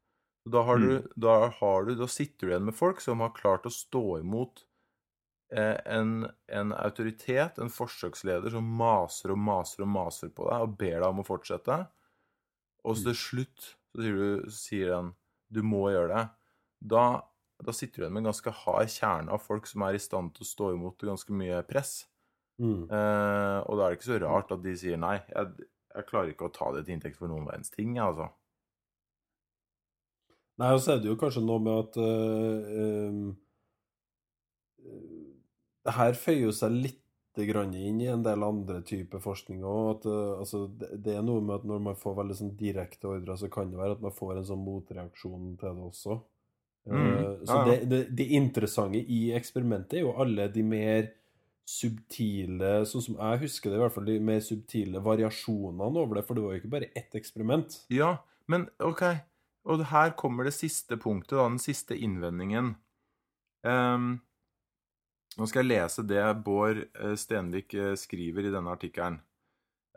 [0.43, 3.63] Da, har du, da, har du, da sitter du igjen med folk som har klart
[3.63, 4.65] å stå imot
[5.55, 10.75] eh, en, en, autoritet, en forsøksleder, som maser og maser og maser på deg og
[10.81, 11.79] ber deg om å fortsette.
[12.83, 15.11] Og så til slutt så sier, du, sier han
[15.53, 16.23] du må gjøre det.
[16.93, 17.03] Da,
[17.63, 20.33] da sitter du igjen med en ganske hard kjerne av folk som er i stand
[20.35, 21.93] til å stå imot ganske mye press.
[22.61, 22.85] Mm.
[22.89, 25.17] Eh, og da er det ikke så rart at de sier nei.
[25.29, 28.31] Jeg, jeg klarer ikke å ta det til inntekt for noen verdens ting, jeg, altså.
[30.61, 33.23] Nei, og så er det jo kanskje noe med at uh,
[34.85, 35.31] uh,
[35.81, 37.02] Det her føyer seg litt
[37.47, 40.05] grann inn i en del andre typer forskning òg.
[40.05, 43.49] Uh, altså, det, er noe med at når man får veldig sånn direkte ordrer, så
[43.53, 46.19] kan det være at man får en sånn motreaksjon til det også.
[46.85, 51.05] Mm, ja, så det, det, det, interessante i eksperimentet er jo alle de mer
[51.63, 56.25] subtile Sånn som jeg husker det, i hvert fall de mer subtile variasjonene over det,
[56.27, 57.77] for det var jo ikke bare ett eksperiment.
[57.93, 58.17] Ja,
[58.51, 59.05] men OK.
[59.71, 62.73] Og her kommer det siste punktet, da, den siste innvendingen.
[63.63, 64.17] Um,
[65.37, 66.83] nå skal jeg lese det Bård
[67.19, 69.21] Stenvik skriver i denne artikkelen.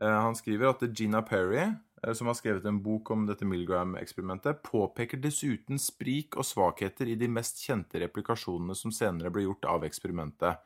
[0.03, 1.71] Uh, han skriver at Gina Perry,
[2.15, 7.29] som har skrevet en bok om dette Milgram-eksperimentet, påpeker dessuten sprik og svakheter i de
[7.33, 10.61] mest kjente replikasjonene som senere ble gjort av eksperimentet.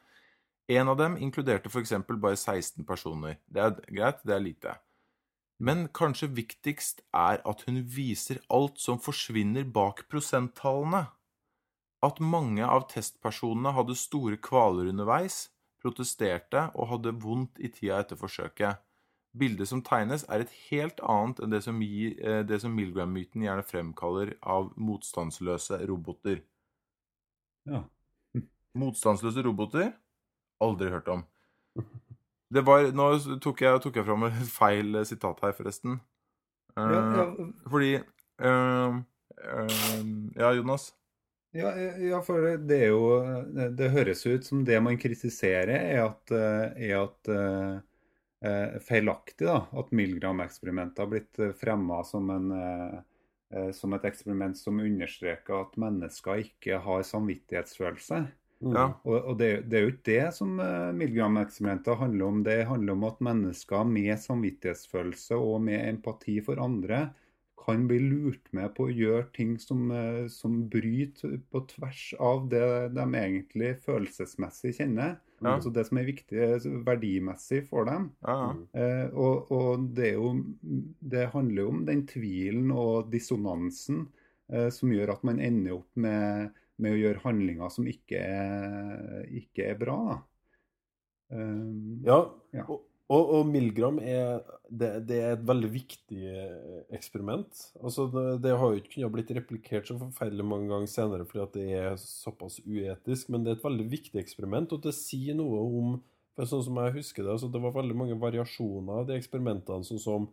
[0.70, 1.96] En av dem inkluderte f.eks.
[2.06, 3.40] bare 16 personer.
[3.46, 4.74] Det er greit, det er lite.
[5.58, 11.08] Men kanskje viktigst er at hun viser alt som forsvinner bak prosenttallene.
[12.04, 18.18] At mange av testpersonene hadde store kvaler underveis, protesterte og hadde vondt i tida etter
[18.20, 18.80] forsøket.
[19.36, 22.16] Bildet som tegnes, er et helt annet enn det som, gir,
[22.48, 26.40] det som Milgram-myten gjerne fremkaller av motstandsløse roboter.
[27.68, 27.84] Ja.
[28.80, 29.92] Motstandsløse roboter?
[30.60, 31.22] Aldri hørt om.
[32.50, 36.00] Det var, nå tok jeg, tok jeg fram et feil sitat her, forresten.
[36.74, 37.26] Uh, Ja, ja.
[37.70, 39.70] Fordi uh, uh,
[40.38, 40.90] Ja, Jonas?
[41.52, 43.42] Ja, ja, for det- er jo
[43.74, 47.80] Det høres ut som det man kritiserer, er at, eh, er at eh,
[48.44, 53.00] eh, feilaktig da, at Milgram-eksperimentet har blitt fremma som, eh,
[53.52, 58.28] eh, som et eksperiment som understreker at mennesker ikke har samvittighetsfølelse.
[58.62, 58.74] Mm.
[58.76, 58.86] Ja.
[59.04, 62.42] Og, og det, det er jo ikke det som eh, Milgram-eksperimentet handler om.
[62.44, 67.08] Det handler om at mennesker med samvittighetsfølelse og med empati for andre
[67.70, 72.48] kan bli lurt med på å gjøre ting som, eh, som bryter på tvers av
[72.52, 72.62] det
[72.96, 75.18] de egentlig følelsesmessig kjenner.
[75.40, 75.54] Ja.
[75.54, 78.10] Altså det som er viktig eh, verdimessig for dem.
[78.26, 78.52] Ja.
[78.76, 80.34] Eh, og, og det, er jo,
[81.00, 84.04] det handler jo om den tvilen og dissonansen
[84.52, 89.24] eh, som gjør at man ender opp med, med å gjøre handlinger som ikke er,
[89.42, 90.00] ikke er bra.
[91.32, 91.66] Eh,
[92.04, 92.68] Ja, Ja.
[92.68, 94.40] Og, og, og Milgram er
[94.70, 97.64] det, det er et veldig viktig eh, eksperiment.
[97.82, 101.42] Altså det, det har jo ikke kunnet blitt replikert så forferdelig mange ganger senere fordi
[101.42, 105.38] at det er såpass uetisk, men det er et veldig viktig eksperiment, og det sier
[105.38, 105.98] noe om
[106.36, 109.84] for Sånn som jeg husker det, altså det var veldig mange variasjoner av de eksperimentene,
[109.84, 110.28] sånn som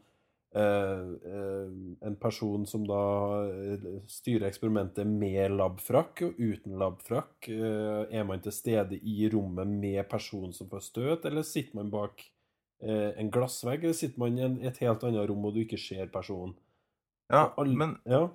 [0.56, 1.74] eh, eh,
[2.08, 3.02] en person som da
[3.50, 7.50] eh, styrer eksperimentet med labfrakk og uten labfrakk.
[7.52, 11.92] Eh, er man til stede i rommet med personen som får støt, eller sitter man
[11.92, 12.24] bak
[12.80, 16.54] en glassvegg, eller sitter man i et helt annet rom og du ikke ser personen?
[17.34, 18.28] ja men, Ja.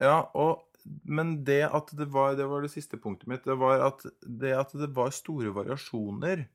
[0.00, 0.62] ja og,
[1.04, 3.44] men det at det var Det var det siste punktet mitt.
[3.44, 6.46] Det var at det, at det var store variasjoner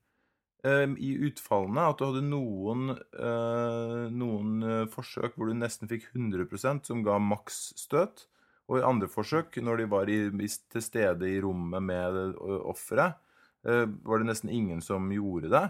[0.64, 1.88] eh, i utfallene.
[1.90, 7.20] At du hadde noen, eh, noen eh, forsøk hvor du nesten fikk 100 som ga
[7.20, 8.28] maks støt.
[8.70, 12.58] Og i andre forsøk, når de var i, i, til stede i rommet med eh,
[12.70, 13.18] offeret,
[13.66, 15.66] eh, var det nesten ingen som gjorde det.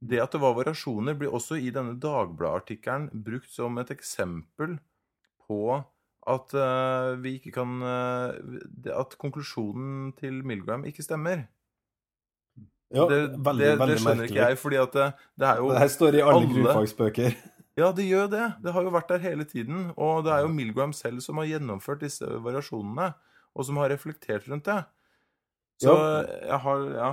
[0.00, 4.78] Det at det var variasjoner, blir også i denne Dagbladet-artikkelen brukt som et eksempel
[5.46, 5.58] på
[6.30, 11.46] at eh, vi ikke kan eh, At konklusjonen til Milgram ikke stemmer.
[12.90, 15.06] ja det, veldig, det, veldig det skjønner ikke jeg, fordi at det,
[15.38, 17.36] det er jo Det her står i alle, alle- grunnfagsbøker.
[17.78, 18.46] Ja, det gjør det.
[18.64, 19.92] Det har jo vært der hele tiden.
[19.96, 23.12] Og det er jo Milgram selv som har gjennomført disse variasjonene,
[23.56, 24.80] og som har reflektert rundt det.
[25.80, 26.24] Så Ja.
[26.50, 27.10] jeg har Ja.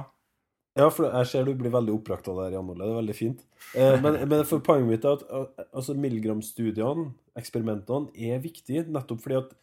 [0.78, 2.84] Ja, for jeg ser du blir veldig oppbrakt av det her, Jan Ole.
[2.84, 3.45] Det er veldig fint.
[3.73, 7.07] Eh, men, men for poenget mitt er at eh, altså, Milgram-studiene,
[7.38, 9.55] eksperimentene, er viktige nettopp fordi at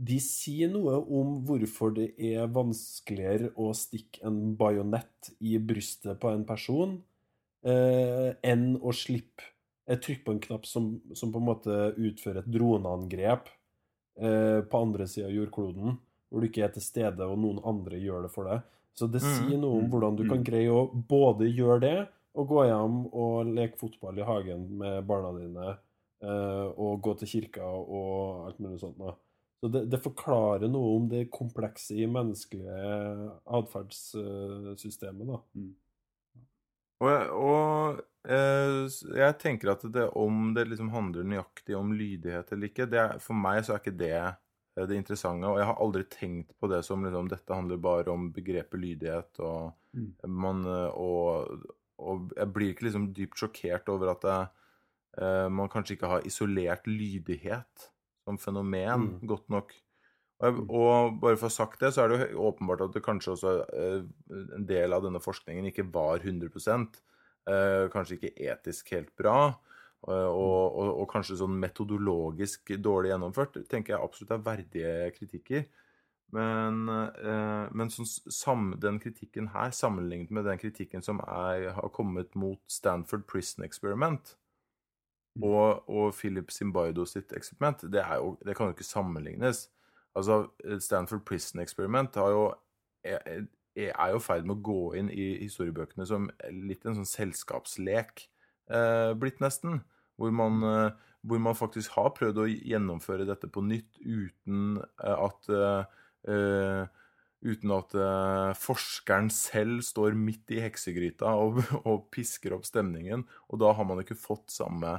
[0.00, 6.30] de sier noe om hvorfor det er vanskeligere å stikke en bajonett i brystet på
[6.32, 6.94] en person
[7.66, 9.50] eh, enn å slippe
[9.90, 13.50] et trykk på en knapp som, som på en måte utfører et droneangrep
[14.22, 15.98] eh, på andre sida av jordkloden,
[16.30, 18.64] hvor du ikke er til stede, og noen andre gjør det for deg.
[19.00, 19.32] Så det Mm.
[19.32, 19.90] sier noe om Mm.
[19.90, 20.44] hvordan du kan Mm.
[20.44, 25.32] greie å både gjøre det, og gå hjem og leke fotball i hagen med barna
[25.38, 25.78] dine,
[26.22, 29.00] eh, og gå til kirka og alt mulig sånt.
[29.62, 32.76] Så det, det forklarer noe om det komplekse i menneskelige
[33.46, 35.38] atferdssystemet, da.
[37.00, 42.68] Og, og eh, jeg tenker at det, om det liksom handler nøyaktig om lydighet eller
[42.68, 44.36] ikke, det for meg så er ikke det
[44.76, 45.48] det interessante.
[45.50, 49.40] Og jeg har aldri tenkt på det som liksom, dette handler bare om begrepet lydighet.
[49.40, 50.14] Og, Mm.
[50.30, 51.64] man, eh, og,
[51.98, 54.36] og jeg blir ikke liksom dypt sjokkert over at det,
[55.18, 57.88] eh, man kanskje ikke har isolert lydighet
[58.24, 59.26] som fenomen Mm.
[59.26, 59.74] godt nok.
[60.40, 62.92] Og, jeg, og bare for å ha sagt det, så er det jo åpenbart at
[62.94, 64.04] det kanskje også eh,
[64.56, 66.46] en del av denne forskningen ikke var 100
[67.48, 69.56] eh, Kanskje ikke etisk helt bra.
[70.08, 75.68] Eh, Og, og, og kanskje sånn metodologisk dårlig gjennomført, tenker jeg absolutt er verdige kritikker.
[76.30, 81.90] Men, eh, men sånn, sam, den kritikken her, sammenlignet med den kritikken som er, har
[81.94, 84.36] kommet mot Stanford Prison Experiment
[85.42, 89.68] og, og Philip Zimbardo sitt eksperiment, det, er jo, det kan jo ikke sammenlignes.
[90.14, 90.48] Altså,
[90.82, 92.44] Stanford Prison Experiment har jo,
[93.04, 93.46] er,
[93.76, 98.26] er jo i ferd med å gå inn i historiebøkene som litt en sånn selskapslek
[98.26, 98.29] eh,
[99.18, 99.80] blitt nesten.
[100.20, 105.16] Hvor man, eh, hvor man faktisk har prøvd å gjennomføre dette på nytt uten eh,
[105.16, 106.00] at eh,
[106.32, 106.96] eh,
[107.40, 113.22] Uten at eh, forskeren selv står midt i heksegryta og, og pisker opp stemningen.
[113.48, 114.90] Og da har man ikke fått samme,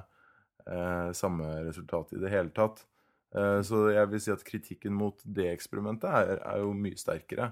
[0.65, 2.81] eh, samme resultat i det hele tatt.
[3.37, 7.51] Eh, så jeg vil si at kritikken mot det eksperimentet er, er jo mye sterkere.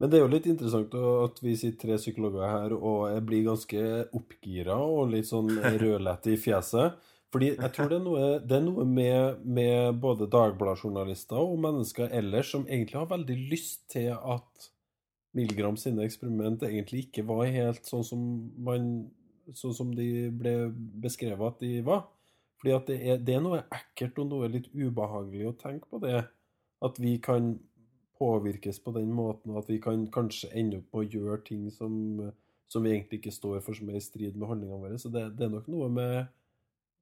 [0.00, 3.46] Men det er jo litt interessant at vi sitter tre psykologer her, og jeg blir
[3.50, 3.86] ganske
[4.16, 6.96] oppgira og litt sånn rødlette i fjeset.
[7.30, 12.10] Fordi jeg tror det er noe, det er noe med, med både Dagbladet-journalister og mennesker
[12.16, 14.70] ellers som egentlig har veldig lyst til at
[15.36, 18.24] Milgram sine eksperiment egentlig ikke var helt sånn som,
[18.58, 18.88] man,
[19.54, 20.54] sånn som de ble
[21.04, 22.08] beskrevet at de var.
[22.58, 26.02] Fordi at det er, det er noe ekkelt og noe litt ubehagelig å tenke på
[26.02, 26.24] det.
[26.82, 27.54] At vi kan
[28.20, 31.70] påvirkes på den måten, og at vi kan kanskje ende opp med å gjøre ting
[31.72, 31.94] som,
[32.70, 35.00] som vi egentlig ikke står for, som er i strid med handlingene våre.
[35.00, 36.36] Så det, det er nok noe med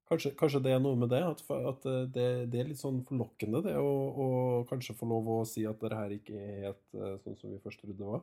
[0.08, 1.82] Kanskje, kanskje det er noe med det, at, at
[2.14, 4.28] det, det er litt sånn forlokkende det å, å
[4.70, 7.60] kanskje få lov å si at det her ikke er helt eh, sånn som vi
[7.60, 8.22] først trodde det var.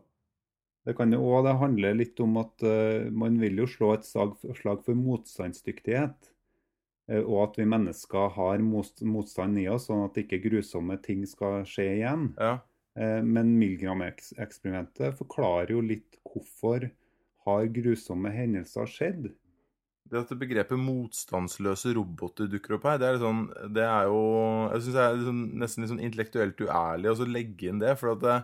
[0.86, 4.06] Det kan jo også det handler litt om at uh, man vil jo slå et
[4.06, 6.32] slag, slag for motstandsdyktighet.
[7.10, 11.66] Uh, og at vi mennesker har motstand i oss, sånn at ikke grusomme ting skal
[11.70, 12.32] skje igjen.
[12.38, 12.60] Ja.
[12.96, 16.88] Eh, men Milgram-eksperimentet forklarer jo litt hvorfor
[17.46, 19.30] har grusomme hendelser skjedd.
[20.06, 24.20] Det at begrepet motstandsløse roboter dukker opp her, det er, sånn, det er jo
[24.76, 27.96] Jeg syns det er liksom, nesten litt sånn intellektuelt uærlig å legge inn det.
[27.98, 28.38] For det,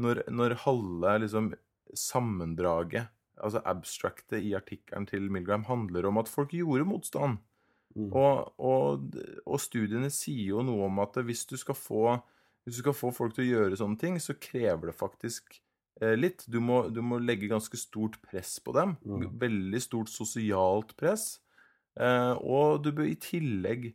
[0.00, 1.52] når, når halve liksom,
[1.92, 7.38] sammendraget, altså abstractet i artikkelen til Milgram, handler om at folk gjorde motstand
[7.96, 8.10] Mm.
[8.12, 9.14] og, og,
[9.48, 12.18] og studiene sier jo noe om at hvis du skal få
[12.68, 15.56] hvis du skal få folk til å gjøre sånne ting, så krever det faktisk
[16.02, 16.44] eh, litt.
[16.52, 18.96] Du må, du må legge ganske stort press på dem.
[19.08, 19.28] Mm.
[19.40, 21.38] Veldig stort sosialt press.
[21.98, 23.88] Eh, og du bør i tillegg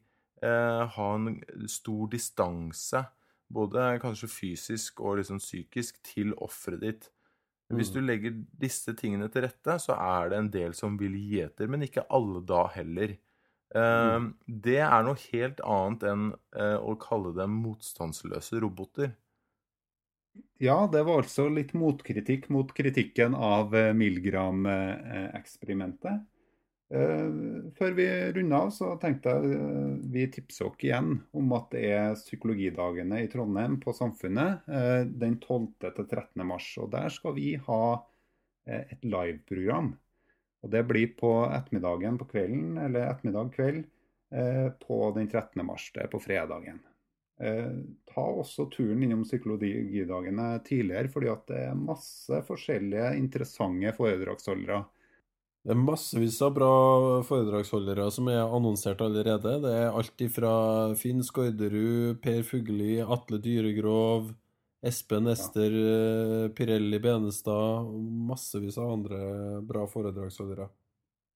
[0.44, 1.38] eh, ha en
[1.72, 3.06] stor distanse,
[3.54, 7.12] både kanskje fysisk og liksom psykisk, til offeret ditt.
[7.74, 7.94] Hvis Mm.
[7.96, 11.70] du legger disse tingene til rette, så er det en del som vil gi etter,
[11.72, 13.16] men ikke alle da heller.
[13.74, 14.28] Mm.
[14.46, 19.16] Det er noe helt annet enn eh, å kalle dem motstandsløse roboter.
[20.64, 26.22] Ja, det var altså litt motkritikk mot kritikken av eh, Milgram-eksperimentet.
[26.94, 27.30] Eh,
[27.78, 31.84] Før vi runder av, så tenkte jeg eh, vi tipser dere igjen om at det
[31.98, 34.52] er psykologidagene i Trondheim på Samfunnet
[35.10, 35.68] den 12.
[35.84, 36.48] til 13.
[36.48, 36.68] mars.
[36.80, 37.86] Og der skal vi ha
[38.64, 39.88] et liveprogram.
[40.64, 43.84] Og det blir på ettermiddagen på kvelden, eller ettermiddag kveld,
[44.32, 45.66] eh, på den 13.
[45.68, 45.90] mars.
[45.94, 46.80] Det er på fredagen.
[47.44, 47.72] Eh,
[48.14, 54.84] ta også turen innom psykologidagene tidligere, fordi at det er masse forskjellige interessante foredragsholdere.
[55.64, 56.72] Det er massevis av bra
[57.24, 59.62] foredragsholdere som er annonsert allerede.
[59.64, 60.56] Det er alt ifra
[61.00, 64.34] Finn Skårderud, Per Fugelli, Atle Dyregrov,
[64.84, 67.88] Espen Ester eh, Pirelli Benestad
[68.28, 69.20] massevis av andre
[69.64, 70.68] bra foredragsholdere.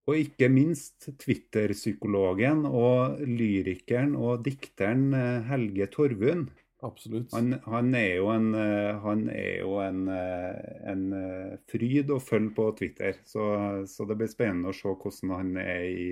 [0.07, 6.51] Og ikke minst Twitter-psykologen og lyrikeren og dikteren eh, Helge Torvund.
[6.85, 7.31] Absolutt.
[7.33, 11.05] Han, han er jo en, eh, han er jo en, en
[11.71, 13.19] fryd å følge på Twitter.
[13.27, 13.47] Så,
[13.87, 16.09] så det blir spennende å se hvordan han er i,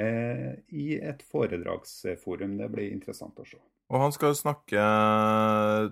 [0.00, 2.56] eh, i et foredragsforum.
[2.60, 3.60] Det blir interessant å se.
[3.88, 4.82] Og han skal snakke,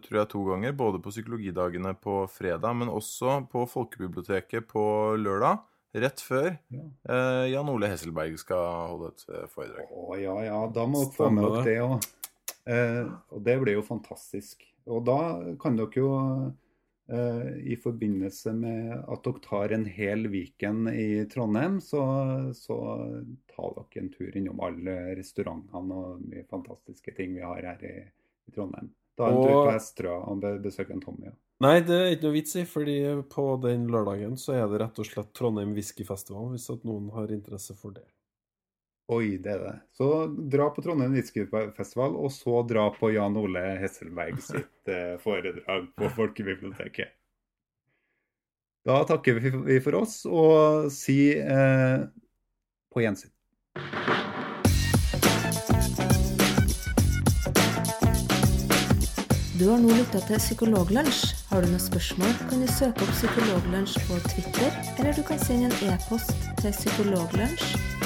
[0.05, 0.74] tror jeg, to ganger.
[0.76, 4.82] Både på psykologidagene på fredag, men også på Folkebiblioteket på
[5.20, 5.62] lørdag.
[5.97, 6.82] Rett før Ja.
[7.09, 8.59] eh, Jan Ole Hesselberg skal
[8.90, 9.88] holde et eh, foredrag.
[9.97, 12.09] Å ja, ja, da må dere få med dere det òg.
[12.66, 14.66] Eh, og det blir jo fantastisk.
[14.92, 15.16] Og da
[15.62, 16.11] kan dere jo,
[17.63, 22.03] i forbindelse med at dere tar en hel Viken i Trondheim, så,
[22.59, 22.79] så
[23.53, 27.97] tar dere en tur innom alle restaurantene og mye fantastiske ting vi har her i,
[28.51, 28.91] i Trondheim.
[29.17, 30.59] Ta en tur på Estra og be-
[30.91, 31.31] en Tommy.
[31.31, 31.37] Ja.
[31.65, 32.99] Nei, det er ikke noe vits i, fordi
[33.33, 37.33] på den lørdagen så er det rett og slett Trondheim Whiskyfestival, hvis at noen har
[37.33, 38.05] interesse for det.
[39.07, 39.75] Oi, det er det.
[39.95, 40.07] Så
[40.51, 46.11] dra på Trondheim Whiskyfestival, og så dra på Jan Ole Hesselberg sitt eh, foredrag på
[46.17, 47.15] Folkebiblioteket.
[48.87, 52.03] Da takker vi vi for oss og si eh,
[52.91, 53.31] på gjensyn.
[59.57, 61.31] Du har nå lytta til Psykologlunsj.
[61.53, 65.71] Har du noen spørsmål, kan du søke opp Psykologlunsj på Twitter, eller du kan sende
[65.71, 68.06] en e-post til psykologlunsj